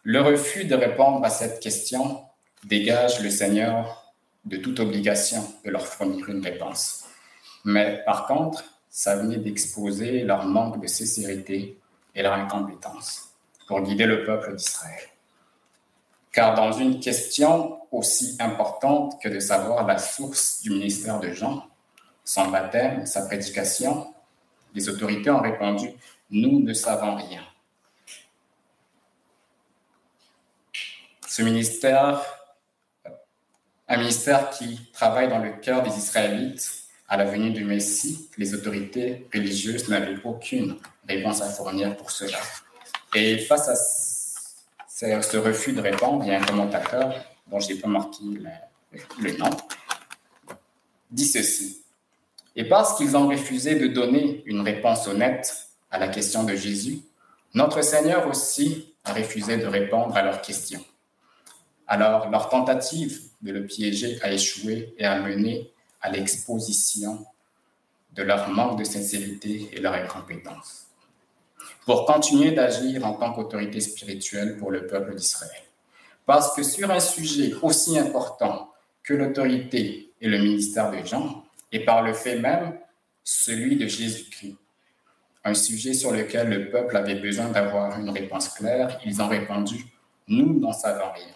[0.04, 2.22] le refus de répondre à cette question
[2.64, 4.14] dégage le Seigneur
[4.46, 7.06] de toute obligation de leur fournir une réponse.
[7.64, 11.80] Mais par contre, ça venait d'exposer leur manque de sincérité
[12.16, 13.30] et leur incompétence
[13.68, 15.02] pour guider le peuple d'Israël.
[16.32, 21.66] Car dans une question aussi importante que de savoir la source du ministère de Jean,
[22.24, 24.14] son baptême, sa prédication,
[24.74, 25.92] les autorités ont répondu,
[26.30, 27.44] nous ne savons rien.
[31.28, 32.22] Ce ministère,
[33.88, 38.54] un ministère qui travaille dans le cœur des Israélites, à la venue du Messie, les
[38.54, 42.40] autorités religieuses n'avaient aucune réponse à fournir pour cela.
[43.14, 43.76] Et face à
[45.22, 47.14] ce refus de répondre, il y a un commentateur
[47.48, 48.24] dont je n'ai pas marqué
[49.20, 49.50] le, nom,
[51.12, 51.82] dit ceci.
[52.56, 57.02] Et parce qu'ils ont refusé de donner une réponse honnête à la question de Jésus,
[57.54, 60.84] notre Seigneur aussi a refusé de répondre à leurs questions.
[61.88, 65.72] Alors, leur tentative de le piéger a échoué et a mené
[66.06, 67.26] à l'exposition
[68.14, 70.86] de leur manque de sincérité et leur incompétence,
[71.84, 75.64] pour continuer d'agir en tant qu'autorité spirituelle pour le peuple d'Israël.
[76.28, 78.70] Parce que sur un sujet aussi important
[79.02, 82.78] que l'autorité et le ministère de Jean, et par le fait même
[83.24, 84.58] celui de Jésus-Christ,
[85.44, 89.84] un sujet sur lequel le peuple avait besoin d'avoir une réponse claire, ils ont répondu,
[90.28, 91.34] nous n'en savons rien.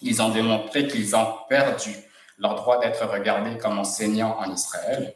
[0.00, 1.90] Ils ont démontré qu'ils ont perdu
[2.38, 5.14] leur droit d'être regardés comme enseignants en Israël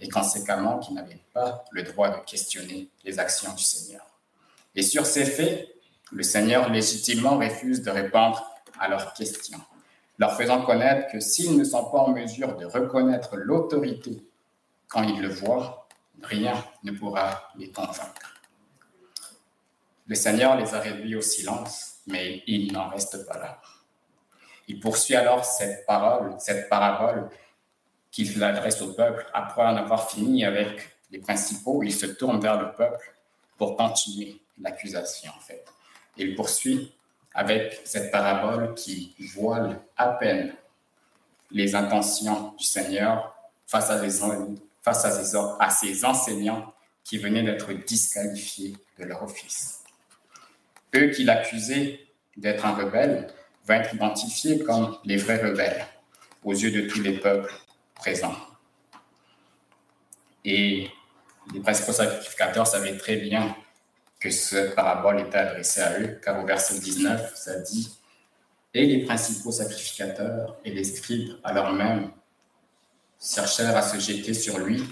[0.00, 4.04] et conséquemment qu'ils n'avaient pas le droit de questionner les actions du Seigneur.
[4.74, 5.68] Et sur ces faits,
[6.10, 8.44] le Seigneur légitimement refuse de répondre
[8.78, 9.60] à leurs questions,
[10.18, 14.24] leur faisant connaître que s'ils ne sont pas en mesure de reconnaître l'autorité
[14.88, 15.88] quand ils le voient,
[16.22, 18.36] rien ne pourra les convaincre.
[20.06, 23.60] Le Seigneur les a réduits au silence, mais il n'en reste pas là.
[24.72, 27.28] Il poursuit alors cette parole, cette parabole
[28.10, 29.26] qu'il adresse au peuple.
[29.34, 33.14] Après en avoir fini avec les principaux, il se tourne vers le peuple
[33.58, 35.62] pour continuer l'accusation, en fait.
[36.16, 36.90] Il poursuit
[37.34, 40.54] avec cette parabole qui voile à peine
[41.50, 43.34] les intentions du Seigneur
[43.66, 43.98] face à,
[44.80, 46.72] face à, à ses enseignants
[47.04, 49.82] qui venaient d'être disqualifiés de leur office.
[50.94, 52.00] Eux qui l'accusaient
[52.38, 53.28] d'être un rebelle,
[53.64, 55.86] va être identifié comme les vrais rebelles
[56.44, 57.52] aux yeux de tous les peuples
[57.94, 58.36] présents.
[60.44, 60.90] Et
[61.52, 63.54] les principaux sacrificateurs savaient très bien
[64.18, 67.96] que cette parabole était adressée à eux, car au verset 19, ça dit
[68.74, 72.10] Et les principaux sacrificateurs et les scribes, alors même,
[73.20, 74.82] cherchèrent à se jeter sur lui,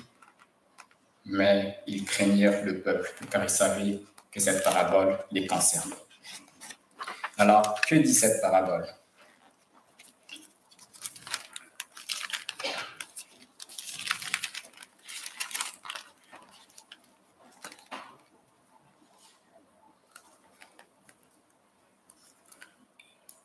[1.25, 4.01] mais ils craignirent le peuple, car ils savaient
[4.33, 5.93] que cette parabole les concerne.
[7.41, 8.87] Alors, que dit cette parabole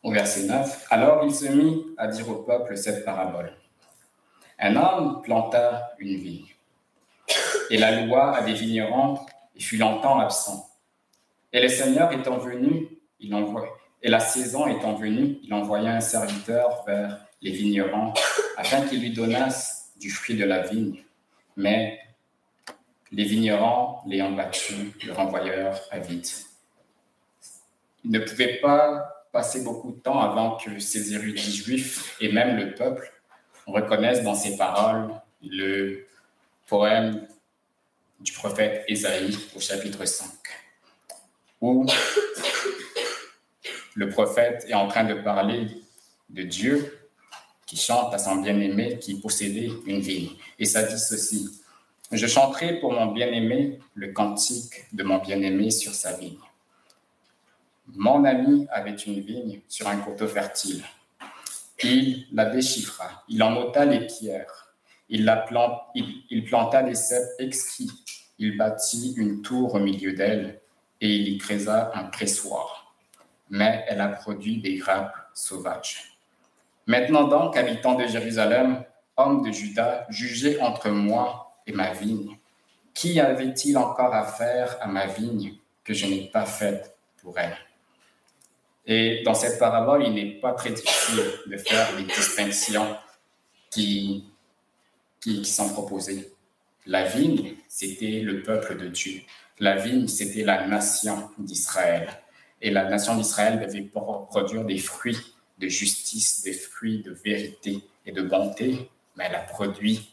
[0.03, 3.55] Au verset 9, alors il se mit à dire au peuple cette parabole.
[4.59, 6.53] Un homme planta une vigne,
[7.69, 10.69] et la loi à des vignerons et fut longtemps absent.
[11.53, 12.89] Et le Seigneur étant venu,
[13.21, 13.74] il envoie,
[14.05, 18.13] et la saison étant venue, il envoya un serviteur vers les vignerons
[18.55, 21.03] afin qu'ils lui donnassent du fruit de la vigne.
[21.57, 21.99] Mais
[23.11, 26.27] les vignerons, l'ayant battu, le renvoyèrent à vide.
[28.03, 32.57] Il ne pouvait pas passer beaucoup de temps avant que ces érudits juifs et même
[32.57, 33.11] le peuple
[33.65, 36.05] reconnaissent dans ses paroles le
[36.67, 37.27] poème
[38.19, 40.29] du prophète Ésaïe au chapitre 5,
[41.59, 41.87] où
[43.95, 45.67] le prophète est en train de parler
[46.29, 47.09] de Dieu
[47.65, 50.31] qui chante à son bien-aimé qui possédait une vigne.
[50.59, 51.49] Et ça dit ceci,
[52.11, 56.37] Je chanterai pour mon bien-aimé le cantique de mon bien-aimé sur sa vigne.
[57.87, 60.83] Mon ami avait une vigne sur un coteau fertile.
[61.83, 64.73] Il la déchiffra, il en ôta les pierres,
[65.09, 65.45] il, la
[65.93, 67.91] il, planta des cèpes exquis,
[68.39, 70.61] il bâtit une tour au milieu d'elle
[71.01, 72.84] et il y créa un pressoir
[73.49, 76.17] mais elle a produit des grappes sauvages.
[76.87, 78.83] Maintenant donc, habitants de Jérusalem,
[79.17, 82.37] hommes de Juda, jugez entre moi et ma vigne.
[82.93, 87.57] Qui avait-il encore à faire à ma vigne que je n'ai pas faite pour elle?
[88.85, 92.95] Et dans cette parabole, il n'est pas très difficile de faire les distinctions
[93.71, 94.29] qui,
[95.19, 96.31] qui, qui sont proposées.
[96.85, 99.21] La vigne, c'était le peuple de Dieu.
[99.59, 102.09] La vigne, c'était la nation d'Israël.
[102.65, 108.11] Et la nation d'Israël devait produire des fruits de justice, des fruits de vérité et
[108.11, 110.11] de bonté, mais elle a produit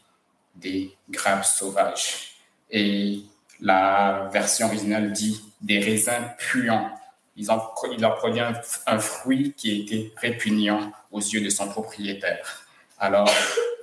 [0.53, 2.35] des grappes sauvages.
[2.69, 3.21] Et
[3.59, 6.91] la version originale dit des raisins puants.
[7.35, 7.59] Ils ont,
[7.91, 12.67] il a produit un, fruit qui était répugnant aux yeux de son propriétaire.
[12.99, 13.31] Alors,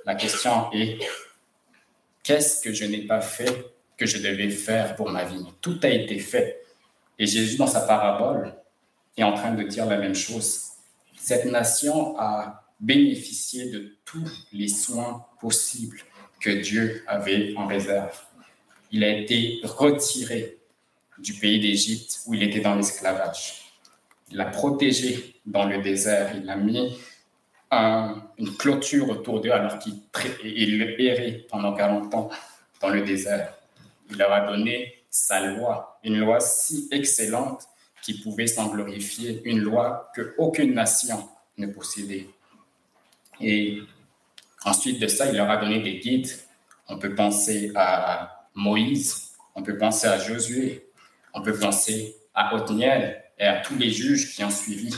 [0.05, 0.97] la question est,
[2.23, 3.65] qu'est-ce que je n'ai pas fait
[3.97, 5.45] que je devais faire pour ma vie?
[5.59, 6.61] Tout a été fait.
[7.19, 8.55] Et Jésus, dans sa parabole,
[9.17, 10.61] est en train de dire la même chose.
[11.17, 16.01] Cette nation a bénéficié de tous les soins possibles
[16.39, 18.19] que Dieu avait en réserve.
[18.91, 20.57] Il a été retiré
[21.19, 23.61] du pays d'Égypte où il était dans l'esclavage.
[24.31, 26.35] Il l'a protégé dans le désert.
[26.35, 26.97] Il a mis
[27.71, 30.01] une clôture autour d'eux alors qu'il
[30.99, 32.29] errait pendant 40 ans
[32.81, 33.53] dans le désert.
[34.09, 37.67] Il leur a donné sa loi, une loi si excellente
[38.01, 42.27] qui pouvait s'en glorifier, une loi que aucune nation ne possédait.
[43.39, 43.81] Et
[44.65, 46.31] ensuite de ça, il leur a donné des guides.
[46.87, 50.89] On peut penser à Moïse, on peut penser à Josué,
[51.33, 54.93] on peut penser à Othniel et à tous les juges qui ont suivi.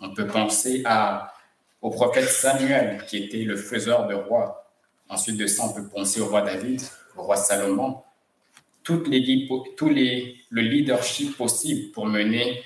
[0.00, 1.32] On peut penser à,
[1.80, 4.70] au prophète Samuel, qui était le faiseur de rois.
[5.08, 6.82] Ensuite de ça, on peut penser au roi David,
[7.16, 8.02] au roi Salomon,
[9.90, 12.62] les, le leadership possible pour mener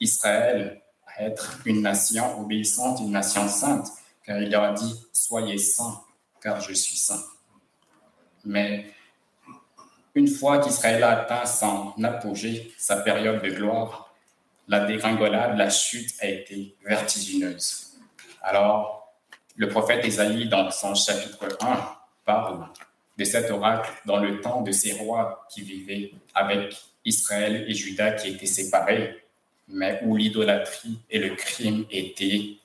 [0.00, 3.88] Israël à être une nation obéissante, une nation sainte,
[4.24, 6.02] car il leur a dit Soyez saints,
[6.40, 7.22] car je suis saint.
[8.44, 8.86] Mais
[10.14, 14.14] une fois qu'Israël a atteint son apogée, sa période de gloire,
[14.68, 17.98] la dégringolade, la chute a été vertigineuse.
[18.42, 19.12] Alors,
[19.56, 22.68] le prophète Isaïe, dans son chapitre 1, parle
[23.18, 28.12] de cet oracle dans le temps de ces rois qui vivaient avec Israël et Juda
[28.12, 29.24] qui étaient séparés,
[29.66, 32.56] mais où l'idolâtrie et le crime étaient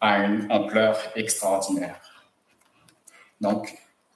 [0.00, 2.00] à une ampleur extraordinaire.
[3.40, 3.72] Donc,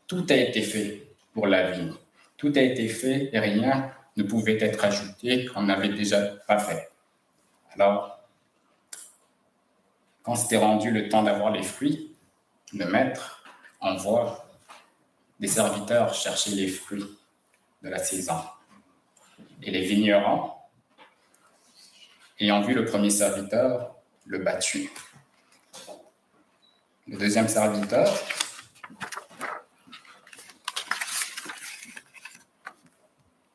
[0.09, 1.93] tout a été fait pour la vie.
[2.37, 6.91] Tout a été fait et rien ne pouvait être ajouté qu'on n'avait déjà pas fait.
[7.75, 8.19] Alors,
[10.23, 12.13] quand c'était rendu le temps d'avoir les fruits,
[12.73, 13.45] le maître
[13.81, 14.46] envoie
[15.41, 17.07] des serviteurs cherchaient les fruits
[17.83, 18.41] de la saison.
[19.63, 20.53] Et les vignerons,
[22.41, 24.91] ayant vu le premier serviteur, le battu.
[27.07, 28.09] Le deuxième serviteur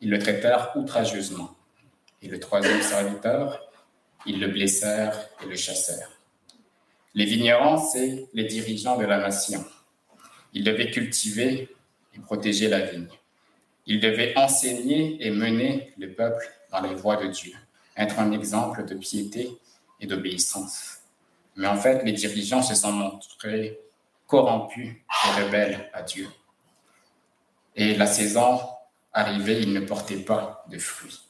[0.02, 1.56] ils le traitèrent outrageusement.
[2.24, 3.62] Et le troisième serviteur,
[4.26, 6.20] ils le blessèrent et le chassèrent.
[7.14, 9.64] Les vignerons, c'est les dirigeants de la nation.
[10.54, 11.70] Ils devaient cultiver
[12.14, 13.08] et protéger la vigne.
[13.86, 17.54] Ils devaient enseigner et mener le peuple dans les voies de Dieu,
[17.97, 19.58] être un exemple de piété
[19.99, 20.99] et d'obéissance.
[21.56, 23.80] Mais en fait, les dirigeants se sont montrés
[24.28, 26.28] corrompus et rebelles à Dieu.
[27.76, 28.60] Et la saison
[29.14, 31.22] arrivée, ils ne portaient pas de fruits.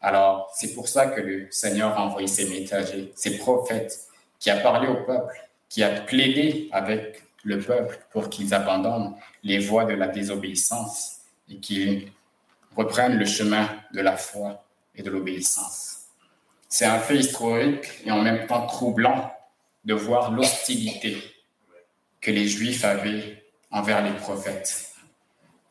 [0.00, 4.06] Alors, c'est pour ça que le Seigneur a envoyé ses messagers, ses prophètes,
[4.38, 9.58] qui a parlé au peuple, qui a plaidé avec le peuple pour qu'ils abandonnent les
[9.58, 11.18] voies de la désobéissance
[11.48, 12.10] et qu'ils
[12.76, 14.64] reprennent le chemin de la foi
[14.94, 16.06] et de l'obéissance.
[16.68, 19.32] C'est un fait historique et en même temps troublant
[19.84, 21.16] de voir l'hostilité
[22.20, 24.92] que les Juifs avaient envers les prophètes.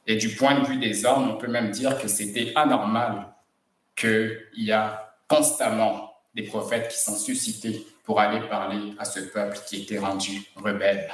[0.08, 3.28] Et du point de vue des hommes, on peut même dire que c'était anormal
[3.96, 9.60] qu'il y a constamment des prophètes qui sont suscités pour aller parler à ce peuple
[9.68, 11.12] qui était rendu rebelle.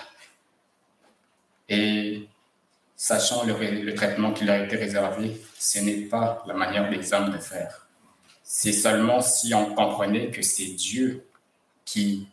[1.69, 2.27] Et
[2.95, 7.31] sachant le, traitement qui leur a été réservé, ce n'est pas la manière des hommes
[7.31, 7.87] de faire.
[8.43, 11.25] C'est seulement si on comprenait que c'est Dieu
[11.85, 12.27] qui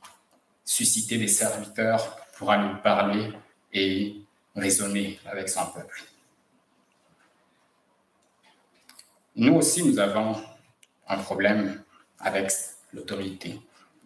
[0.64, 3.32] suscitait des serviteurs pour aller parler
[3.72, 4.16] et
[4.54, 6.02] raisonner avec son peuple.
[9.36, 10.36] Nous aussi, nous avons
[11.08, 11.82] un problème
[12.18, 12.50] avec
[12.92, 13.60] l'autorité,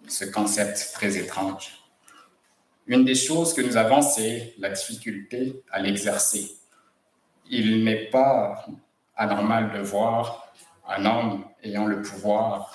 [0.09, 1.84] ce concept très étrange.
[2.87, 6.51] Une des choses que nous avons, c'est la difficulté à l'exercer.
[7.49, 8.67] Il n'est pas
[9.17, 10.53] anormal de voir
[10.87, 12.73] un homme ayant le pouvoir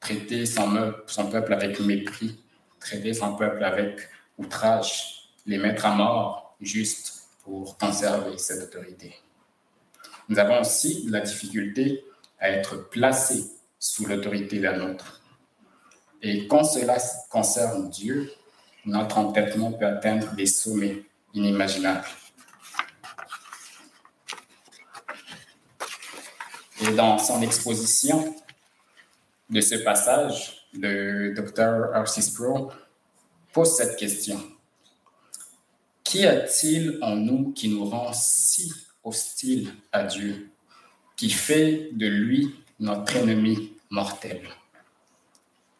[0.00, 2.42] traiter son, son peuple avec mépris,
[2.80, 4.00] traiter son peuple avec
[4.38, 9.14] outrage, les mettre à mort juste pour conserver cette autorité.
[10.28, 12.04] Nous avons aussi la difficulté
[12.40, 13.44] à être placés
[13.78, 15.20] sous l'autorité d'un autre.
[16.22, 16.96] Et quand cela
[17.28, 18.30] concerne Dieu,
[18.86, 22.06] notre entêtement peut atteindre des sommets inimaginables.
[26.82, 28.34] Et dans son exposition
[29.48, 32.72] de ce passage, le docteur Arcis Pro
[33.52, 34.40] pose cette question.
[36.02, 38.72] Qu'y a-t-il en nous qui nous rend si
[39.02, 40.50] hostile à Dieu,
[41.16, 44.42] qui fait de lui notre ennemi mortel?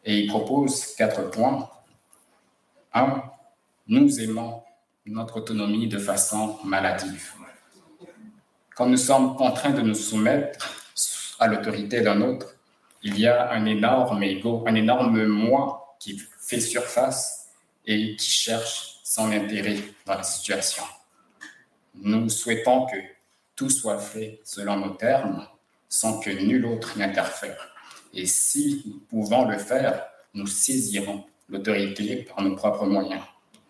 [0.05, 1.69] Et il propose quatre points.
[3.87, 4.63] Nous aimons
[5.05, 7.33] notre autonomie de façon maladive.
[8.73, 10.73] Quand nous sommes contraints de nous soumettre
[11.39, 12.55] à l'autorité d'un autre,
[13.03, 17.49] il y a un énorme ego, un énorme moi qui fait surface
[17.85, 20.83] et qui cherche son intérêt dans la situation.
[21.95, 22.97] Nous souhaitons que
[23.55, 25.47] tout soit fait selon nos termes,
[25.89, 27.75] sans que nul autre n'interfère.
[28.13, 33.21] Et si nous pouvons le faire, nous saisirons l'autorité par nos propres moyens.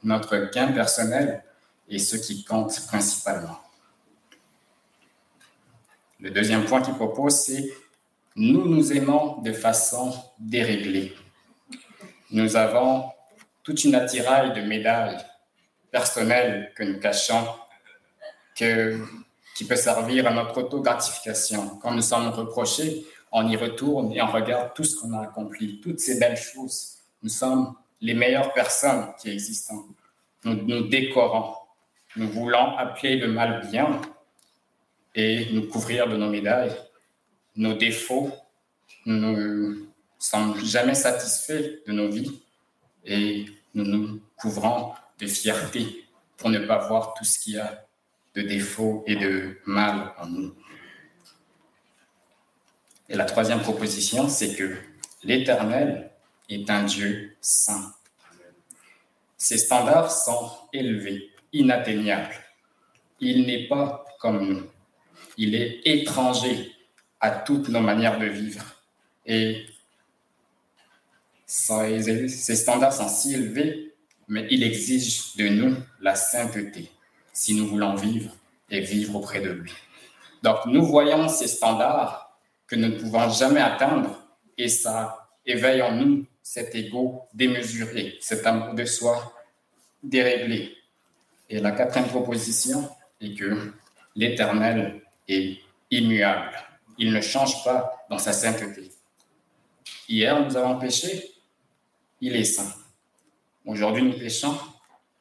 [0.03, 1.43] Notre gain personnel
[1.89, 3.59] est ce qui compte principalement.
[6.19, 7.69] Le deuxième point qu'il propose, c'est
[8.35, 11.13] nous nous aimons de façon déréglée.
[12.31, 13.05] Nous avons
[13.63, 15.17] toute une attirail de médailles
[15.91, 17.47] personnelles que nous cachons,
[18.57, 18.99] que,
[19.55, 21.77] qui peut servir à notre auto-gratification.
[21.81, 25.79] Quand nous sommes reprochés, on y retourne et on regarde tout ce qu'on a accompli,
[25.81, 26.94] toutes ces belles choses.
[27.25, 29.83] Nous sommes les meilleures personnes qui existent.
[30.43, 31.55] Nous nous décorons.
[32.17, 33.99] Nous voulons appeler le mal bien
[35.15, 36.75] et nous couvrir de nos médailles.
[37.55, 38.31] Nos défauts,
[39.07, 39.85] nous ne
[40.19, 42.43] sommes jamais satisfaits de nos vies
[43.03, 46.05] et nous nous couvrons de fierté
[46.37, 47.87] pour ne pas voir tout ce qu'il y a
[48.35, 50.53] de défauts et de mal en nous.
[53.09, 54.75] Et la troisième proposition, c'est que
[55.23, 56.11] l'Éternel
[56.49, 57.93] est un Dieu saint.
[59.37, 62.35] Ses standards sont élevés, inatteignables.
[63.19, 64.69] Il n'est pas comme nous
[65.37, 66.71] il est étranger
[67.19, 68.63] à toutes nos manières de vivre.
[69.25, 69.65] Et
[71.45, 73.93] ses standards sont si élevés,
[74.27, 76.91] mais il exige de nous la sainteté
[77.33, 78.35] si nous voulons vivre
[78.69, 79.71] et vivre auprès de lui.
[80.41, 84.21] Donc nous voyons ces standards que nous ne pouvons jamais atteindre
[84.57, 89.33] et ça éveille en nous cet ego démesuré, cet amour de soi
[90.03, 90.77] déréglé.
[91.49, 92.87] Et la quatrième proposition
[93.19, 93.73] est que
[94.15, 95.57] l'Éternel est
[95.89, 96.51] immuable.
[96.99, 98.91] Il ne change pas dans sa sainteté.
[100.07, 101.31] Hier, nous avons péché,
[102.21, 102.75] il est saint.
[103.65, 104.55] Aujourd'hui, nous péchons,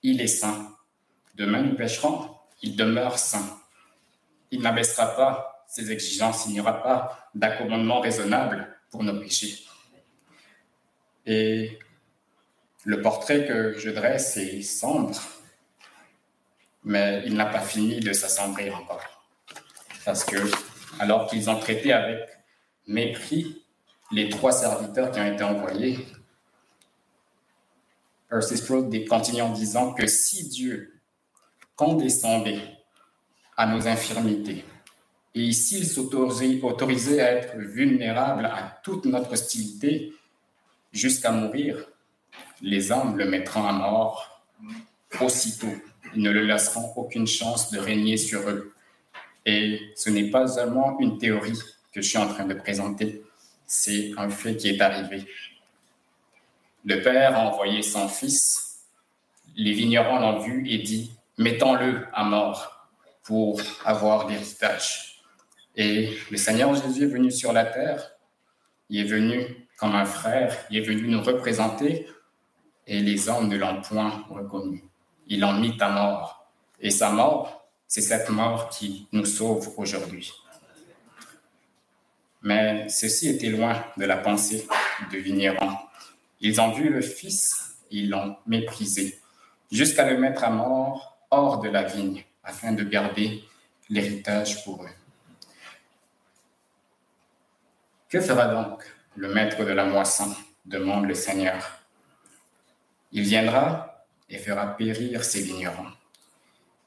[0.03, 0.77] il est saint.
[1.37, 2.29] Demain, nous pécherons,
[2.61, 3.61] il demeure saint.
[4.51, 9.64] Il n'abaissera pas ces exigences, il n'y aura pas d'accommodement raisonnable pour nos péchés.
[11.27, 11.79] Et
[12.85, 15.19] le portrait que je dresse est sombre,
[16.85, 19.03] mais il n'a pas fini de s'assombrir encore.
[20.05, 20.37] Parce que,
[20.99, 22.29] alors qu'ils ont traité avec
[22.87, 23.65] mépris
[24.13, 25.99] les trois serviteurs qui ont été envoyés,
[28.29, 31.01] Percy Sproul continue en disant que si Dieu
[31.77, 32.61] condescendait
[33.57, 34.65] à nos infirmités,
[35.35, 40.13] et s'il s'autorisait à être vulnérable à toute notre hostilité
[40.95, 41.85] jusqu'à mourir,
[42.63, 44.43] les hommes le mettront à mort
[45.21, 45.75] aussitôt.
[46.15, 48.73] Ils ne le laisseront aucune chance de régner sur eux.
[49.45, 51.59] Et ce n'est pas seulement une théorie
[51.93, 53.23] que je suis en train de présenter,
[53.67, 55.27] c'est un fait qui est arrivé.
[56.85, 58.81] Le père a envoyé son fils,
[59.57, 62.89] les vignerons l'ont vu et dit, mettons-le à mort
[63.23, 65.23] pour avoir l'héritage.
[65.77, 68.13] Et le Seigneur Jésus est venu sur la terre,
[68.91, 72.07] il est venu comme un frère, il est venu nous représenter,
[72.87, 74.85] et les hommes ne l'ont point reconnu.
[75.27, 76.47] Ils l'ont mis à mort.
[76.81, 80.33] Et sa mort, c'est cette mort qui nous sauve aujourd'hui.
[82.43, 84.67] Mais ceci était loin de la pensée
[85.11, 85.77] de Vigneron.
[86.41, 89.19] Ils ont vu le Fils, ils l'ont méprisé,
[89.73, 93.43] jusqu'à le mettre à mort hors de la vigne, afin de garder
[93.89, 94.89] l'héritage pour eux.
[98.11, 100.35] Que fera donc le maître de la moisson
[100.65, 101.81] demande le Seigneur.
[103.13, 105.93] Il viendra et fera périr ses vignerons.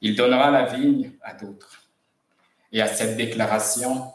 [0.00, 1.88] Il donnera la vigne à d'autres.
[2.72, 4.12] Et à cette déclaration,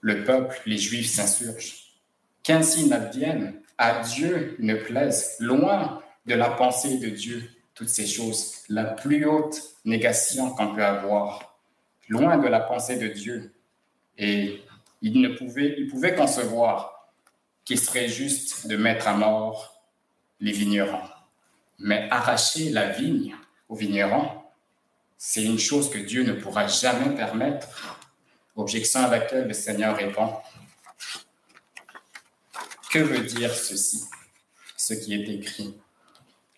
[0.00, 1.98] le peuple, les Juifs s'insurgent.
[2.42, 7.42] Qu'ainsi n'advienne, à Dieu ne plaise, loin de la pensée de Dieu,
[7.74, 11.58] toutes ces choses, la plus haute négation qu'on peut avoir,
[12.08, 13.54] loin de la pensée de Dieu.
[14.16, 14.62] Et
[15.02, 16.97] il ne pouvait, il pouvait concevoir
[17.68, 19.84] qu'il serait juste de mettre à mort
[20.40, 21.06] les vignerons.
[21.78, 23.36] Mais arracher la vigne
[23.68, 24.42] aux vignerons,
[25.18, 27.68] c'est une chose que Dieu ne pourra jamais permettre
[28.56, 30.32] objection à laquelle le Seigneur répond.
[32.90, 34.02] Que veut dire ceci,
[34.74, 35.78] ce qui est écrit?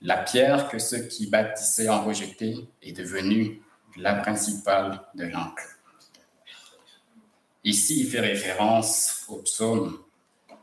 [0.03, 3.61] La pierre que ceux qui bâtissaient ont rejetée est devenue
[3.97, 5.65] la principale de l'angle.
[7.65, 10.05] Ici, il fait référence au psaume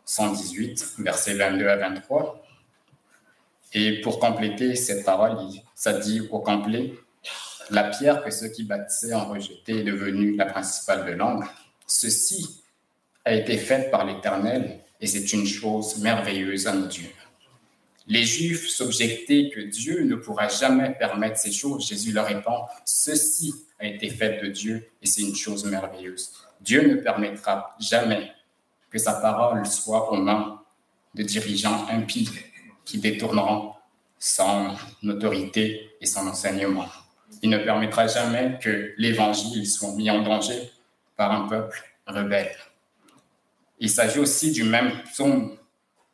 [0.08, 2.44] 118, versets 22 à 23.
[3.74, 5.38] Et pour compléter cette parole,
[5.76, 6.94] ça dit au complet
[7.70, 11.46] la pierre que ceux qui bâtissaient ont rejetée est devenue la principale de l'angle.
[11.86, 12.64] Ceci
[13.26, 17.12] a été fait par l'Éternel et c'est une chose merveilleuse à nos dieux.
[18.08, 21.86] Les Juifs s'objectaient que Dieu ne pourra jamais permettre ces choses.
[21.86, 26.32] Jésus leur répond, ceci a été fait de Dieu et c'est une chose merveilleuse.
[26.62, 28.32] Dieu ne permettra jamais
[28.98, 30.60] que sa parole soit aux mains
[31.14, 32.32] de dirigeants impies
[32.84, 33.74] qui détourneront
[34.18, 36.88] son autorité et son enseignement.
[37.44, 40.72] Il ne permettra jamais que l'Évangile soit mis en danger
[41.16, 42.56] par un peuple rebelle.
[43.80, 45.56] Il s'agit aussi du même psaume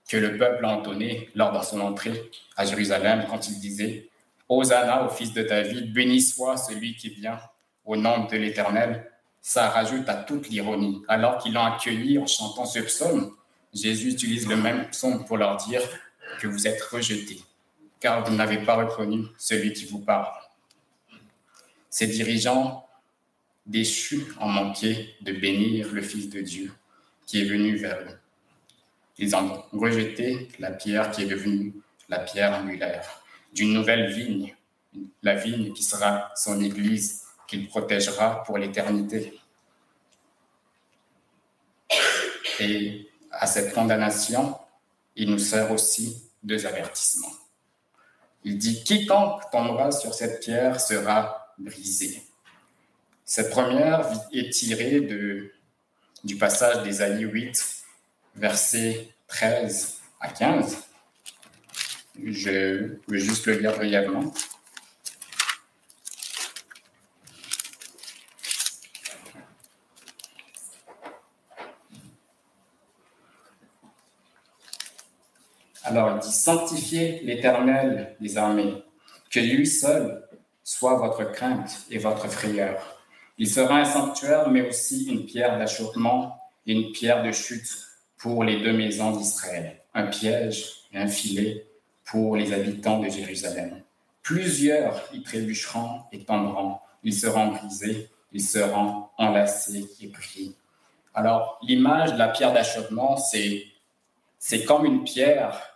[0.10, 4.10] que le peuple a entonné lors de son entrée à Jérusalem quand il disait
[4.50, 7.40] Hosanna au fils de David, béni soit celui qui vient
[7.86, 9.10] au nom de l'Éternel.
[9.46, 11.04] Ça rajoute à toute l'ironie.
[11.10, 13.36] Alors qu'ils l'ont accueilli en chantant ce psaume,
[13.74, 15.82] Jésus utilise le même psaume pour leur dire
[16.40, 17.42] que vous êtes rejetés,
[18.00, 20.32] car vous n'avez pas reconnu celui qui vous parle.
[21.90, 22.88] Ces dirigeants
[23.66, 26.72] déchus ont manqué de bénir le Fils de Dieu
[27.26, 28.18] qui est venu vers eux.
[29.18, 31.74] Ils ont rejeté la pierre qui est devenue
[32.08, 33.22] la pierre angulaire
[33.54, 34.56] d'une nouvelle vigne,
[35.22, 37.23] la vigne qui sera son Église
[37.54, 39.40] qu'il protégera pour l'éternité.
[42.60, 44.58] Et à cette condamnation,
[45.16, 47.32] il nous sert aussi deux avertissements.
[48.44, 52.24] Il dit, quiconque tombera sur cette pierre sera brisée.
[53.24, 55.54] Cette première est tirée de,
[56.24, 57.84] du passage d'Ésaïe 8,
[58.36, 60.78] versets 13 à 15.
[62.24, 64.34] Je vais juste le lire brièvement.
[75.94, 78.84] Alors, il dit Sanctifiez l'Éternel des armées,
[79.30, 80.28] que lui seul
[80.64, 83.00] soit votre crainte et votre frayeur.
[83.38, 86.36] Il sera un sanctuaire, mais aussi une pierre d'achoppement
[86.66, 87.70] et une pierre de chute
[88.18, 91.68] pour les deux maisons d'Israël, un piège et un filet
[92.06, 93.84] pour les habitants de Jérusalem.
[94.24, 100.56] Plusieurs y trébucheront et tomberont, ils seront brisés il se rend enlacé et pris.
[101.14, 105.73] Alors, l'image de la pierre d'achoppement, c'est comme une pierre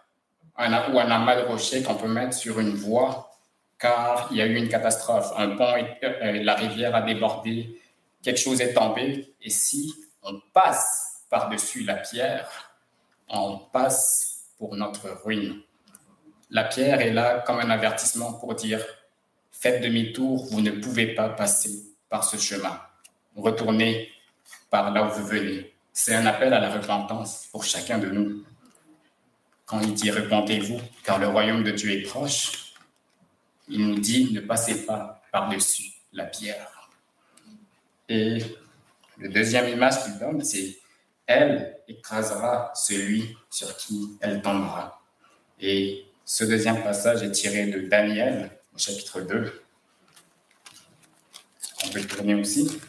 [0.57, 3.31] un, ou un amas de rocher qu'on peut mettre sur une voie,
[3.79, 5.31] car il y a eu une catastrophe.
[5.37, 7.79] Un pont, euh, la rivière a débordé,
[8.23, 9.93] quelque chose est tombé, et si
[10.23, 12.49] on passe par-dessus la pierre,
[13.29, 15.61] on passe pour notre ruine.
[16.49, 18.83] La pierre est là comme un avertissement pour dire
[19.51, 22.79] faites demi-tour, vous ne pouvez pas passer par ce chemin.
[23.35, 24.09] Retournez
[24.69, 25.73] par là où vous venez.
[25.93, 28.43] C'est un appel à la repentance pour chacun de nous.
[29.67, 32.73] Quand il dit repentez-vous, car le royaume de Dieu est proche,
[33.67, 36.89] il nous dit ne passez pas par-dessus la pierre.
[38.07, 38.37] Et
[39.17, 40.77] le deuxième image qu'il donne, c'est
[41.25, 45.01] elle écrasera celui sur qui elle tombera.
[45.59, 49.63] Et ce deuxième passage est tiré de Daniel au chapitre 2.
[51.83, 52.79] On peut tourner aussi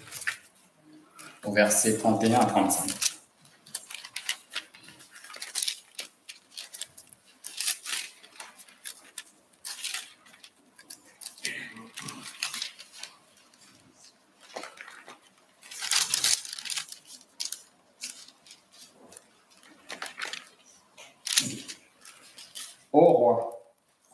[1.42, 3.08] au verset 31 à 35.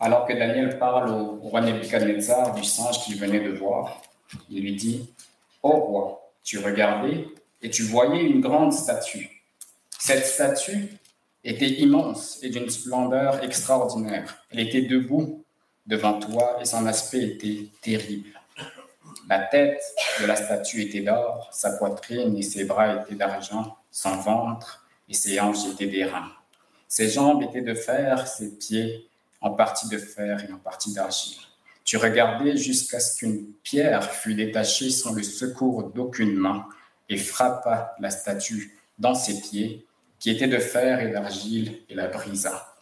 [0.05, 1.63] Alors que Daniel parle au roi
[1.95, 4.03] Nebuchadnezzar du singe qu'il venait de voir,
[4.51, 5.09] il lui dit
[5.63, 7.27] Ô roi, tu regardais
[7.63, 9.43] et tu voyais une grande statue.
[9.99, 10.89] Cette statue
[11.43, 14.45] était immense et d'une splendeur extraordinaire.
[14.51, 15.45] Elle était debout
[15.87, 18.41] devant toi et son aspect était terrible.
[19.29, 19.81] La tête
[20.21, 25.15] de la statue était d'or, sa poitrine et ses bras étaient d'argent, son ventre et
[25.15, 26.31] ses hanches étaient d'airain.
[26.89, 29.09] Ses jambes étaient de fer, ses pieds
[29.41, 31.39] en partie de fer et en partie d'argile.
[31.85, 36.67] Tu regardais jusqu'à ce qu'une pierre fût détachée sans le secours d'aucune main
[37.11, 39.87] et frappa la statue dans ses pieds,
[40.19, 42.75] qui étaient de fer et d'argile, et la brisa.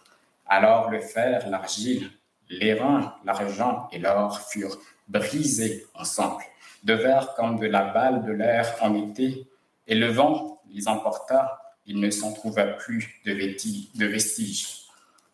[0.47, 2.11] Alors le fer, l'argile,
[2.49, 4.79] l'airain, l'argent et l'or furent
[5.09, 6.45] brisés ensemble,
[6.85, 9.49] de verre comme de la balle de l'air en été,
[9.89, 14.87] et le vent les emporta, il ne s'en trouva plus de vestiges.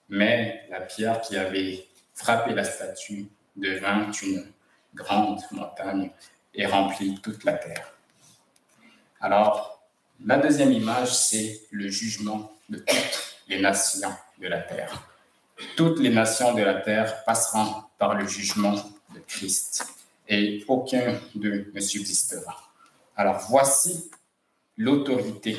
[0.08, 3.28] Mais la pierre qui avait frappé la statue
[3.58, 4.46] devint une
[4.94, 6.10] grande montagne
[6.54, 7.92] et remplit toute la terre.
[9.20, 9.82] Alors,
[10.24, 15.08] la deuxième image, c'est le jugement de toutes les nations de la terre.
[15.76, 18.74] Toutes les nations de la terre passeront par le jugement
[19.14, 19.86] de Christ
[20.28, 22.56] et aucun d'eux ne subsistera.
[23.16, 24.10] Alors voici
[24.76, 25.56] l'autorité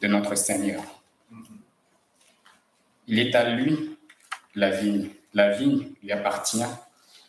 [0.00, 0.82] de notre Seigneur
[3.08, 3.96] il est à lui
[4.54, 5.08] la vigne.
[5.32, 6.62] La vigne lui appartient.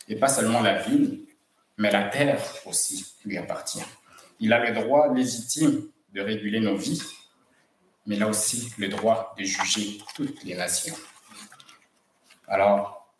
[0.09, 1.19] Et pas seulement la vigne,
[1.77, 3.85] mais la terre aussi lui appartient.
[4.39, 7.01] Il a le droit légitime de réguler nos vies,
[8.05, 10.95] mais il a aussi le droit de juger toutes les nations.
[12.47, 13.13] Alors,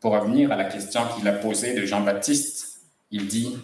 [0.00, 3.56] pour revenir à la question qu'il a posée de Jean-Baptiste, il dit,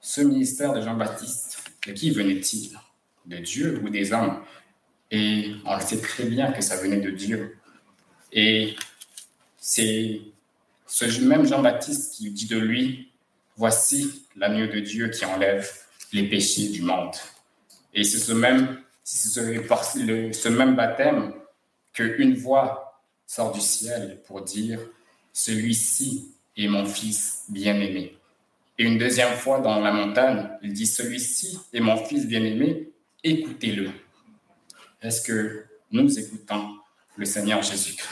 [0.00, 2.78] ce ministère de Jean-Baptiste, de qui venait-il?
[3.26, 4.42] De Dieu ou des hommes?
[5.10, 7.58] Et on sait très bien que ça venait de Dieu.
[8.32, 8.74] Et
[9.58, 10.22] c'est
[10.88, 13.12] ce même Jean-Baptiste qui dit de lui,
[13.56, 15.70] voici l'agneau de Dieu qui enlève
[16.12, 17.14] les péchés du monde.
[17.94, 19.28] Et c'est ce même, ce,
[20.32, 21.34] ce même baptême
[21.92, 24.80] qu'une voix sort du ciel pour dire,
[25.32, 28.16] celui-ci est mon fils bien-aimé.
[28.78, 32.90] Et une deuxième fois dans la montagne, il dit, celui-ci est mon fils bien-aimé,
[33.22, 33.90] écoutez-le.
[35.02, 36.76] Est-ce que nous écoutons
[37.16, 38.08] le Seigneur Jésus-Christ?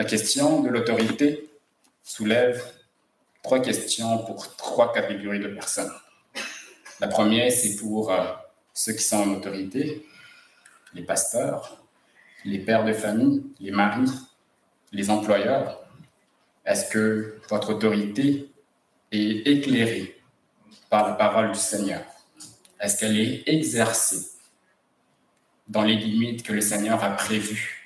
[0.00, 1.50] La question de l'autorité
[2.02, 2.64] soulève
[3.42, 5.92] trois questions pour trois catégories de personnes.
[7.00, 8.24] La première, c'est pour euh,
[8.72, 10.06] ceux qui sont en autorité,
[10.94, 11.84] les pasteurs,
[12.46, 14.10] les pères de famille, les maris,
[14.90, 15.86] les employeurs.
[16.64, 18.50] Est-ce que votre autorité
[19.12, 20.18] est éclairée
[20.88, 22.06] par la parole du Seigneur?
[22.80, 24.30] Est-ce qu'elle est exercée
[25.68, 27.79] dans les limites que le Seigneur a prévues?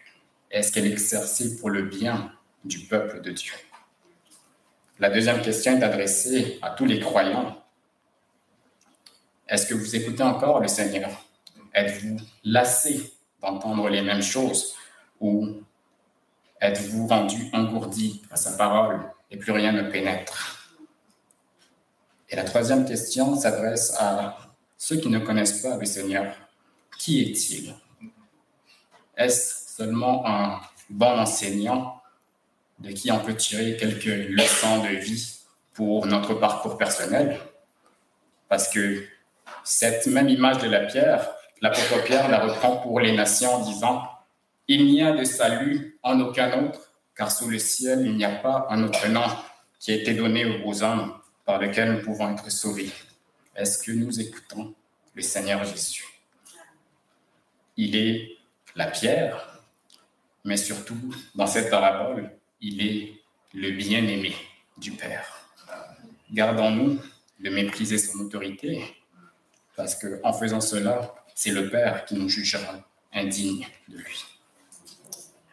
[0.55, 2.33] Est-ce qu'elle est exercée pour le bien
[2.65, 3.55] du peuple de Dieu?
[5.01, 7.61] La deuxième question est adressée à tous les croyants.
[9.49, 11.11] Est-ce que vous écoutez encore le Seigneur?
[11.75, 14.77] Êtes-vous lassé d'entendre les mêmes choses?
[15.19, 15.61] Ou
[16.61, 19.01] êtes-vous rendu engourdi à sa parole
[19.33, 20.71] et plus rien ne pénètre?
[22.29, 24.39] Et la troisième question s'adresse à
[24.79, 26.33] ceux qui ne connaissent pas le Seigneur.
[26.97, 27.75] Qui est-il?
[29.17, 32.01] Est-ce seulement un bon enseignant
[32.79, 35.41] de qui on peut tirer quelques leçons de vie
[35.73, 37.41] pour notre parcours personnel,
[38.49, 39.05] parce que
[39.65, 41.29] cette même image de la pierre,
[41.61, 44.05] l'apôtre Pierre la reprend pour les nations en disant,
[44.69, 48.37] Il n'y a de salut en aucun autre, car sous le ciel, il n'y a
[48.37, 49.27] pas un autre nom
[49.81, 51.15] qui a été donné aux hommes
[51.45, 52.93] par lequel nous pouvons être sauvés.
[53.57, 54.73] Est-ce que nous écoutons
[55.15, 56.05] le Seigneur Jésus?
[57.77, 58.39] Il est
[58.77, 59.54] la pierre,
[60.45, 60.99] mais surtout,
[61.35, 62.31] dans cette parabole,
[62.61, 63.13] il est
[63.55, 64.35] le bien-aimé
[64.77, 65.27] du Père.
[66.33, 67.01] Gardons-nous
[67.41, 68.83] de mépriser son autorité,
[69.77, 72.81] parce qu'en faisant cela, c'est le Père qui nous jugera
[73.13, 74.25] indignes de lui.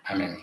[0.06, 0.38] Amen.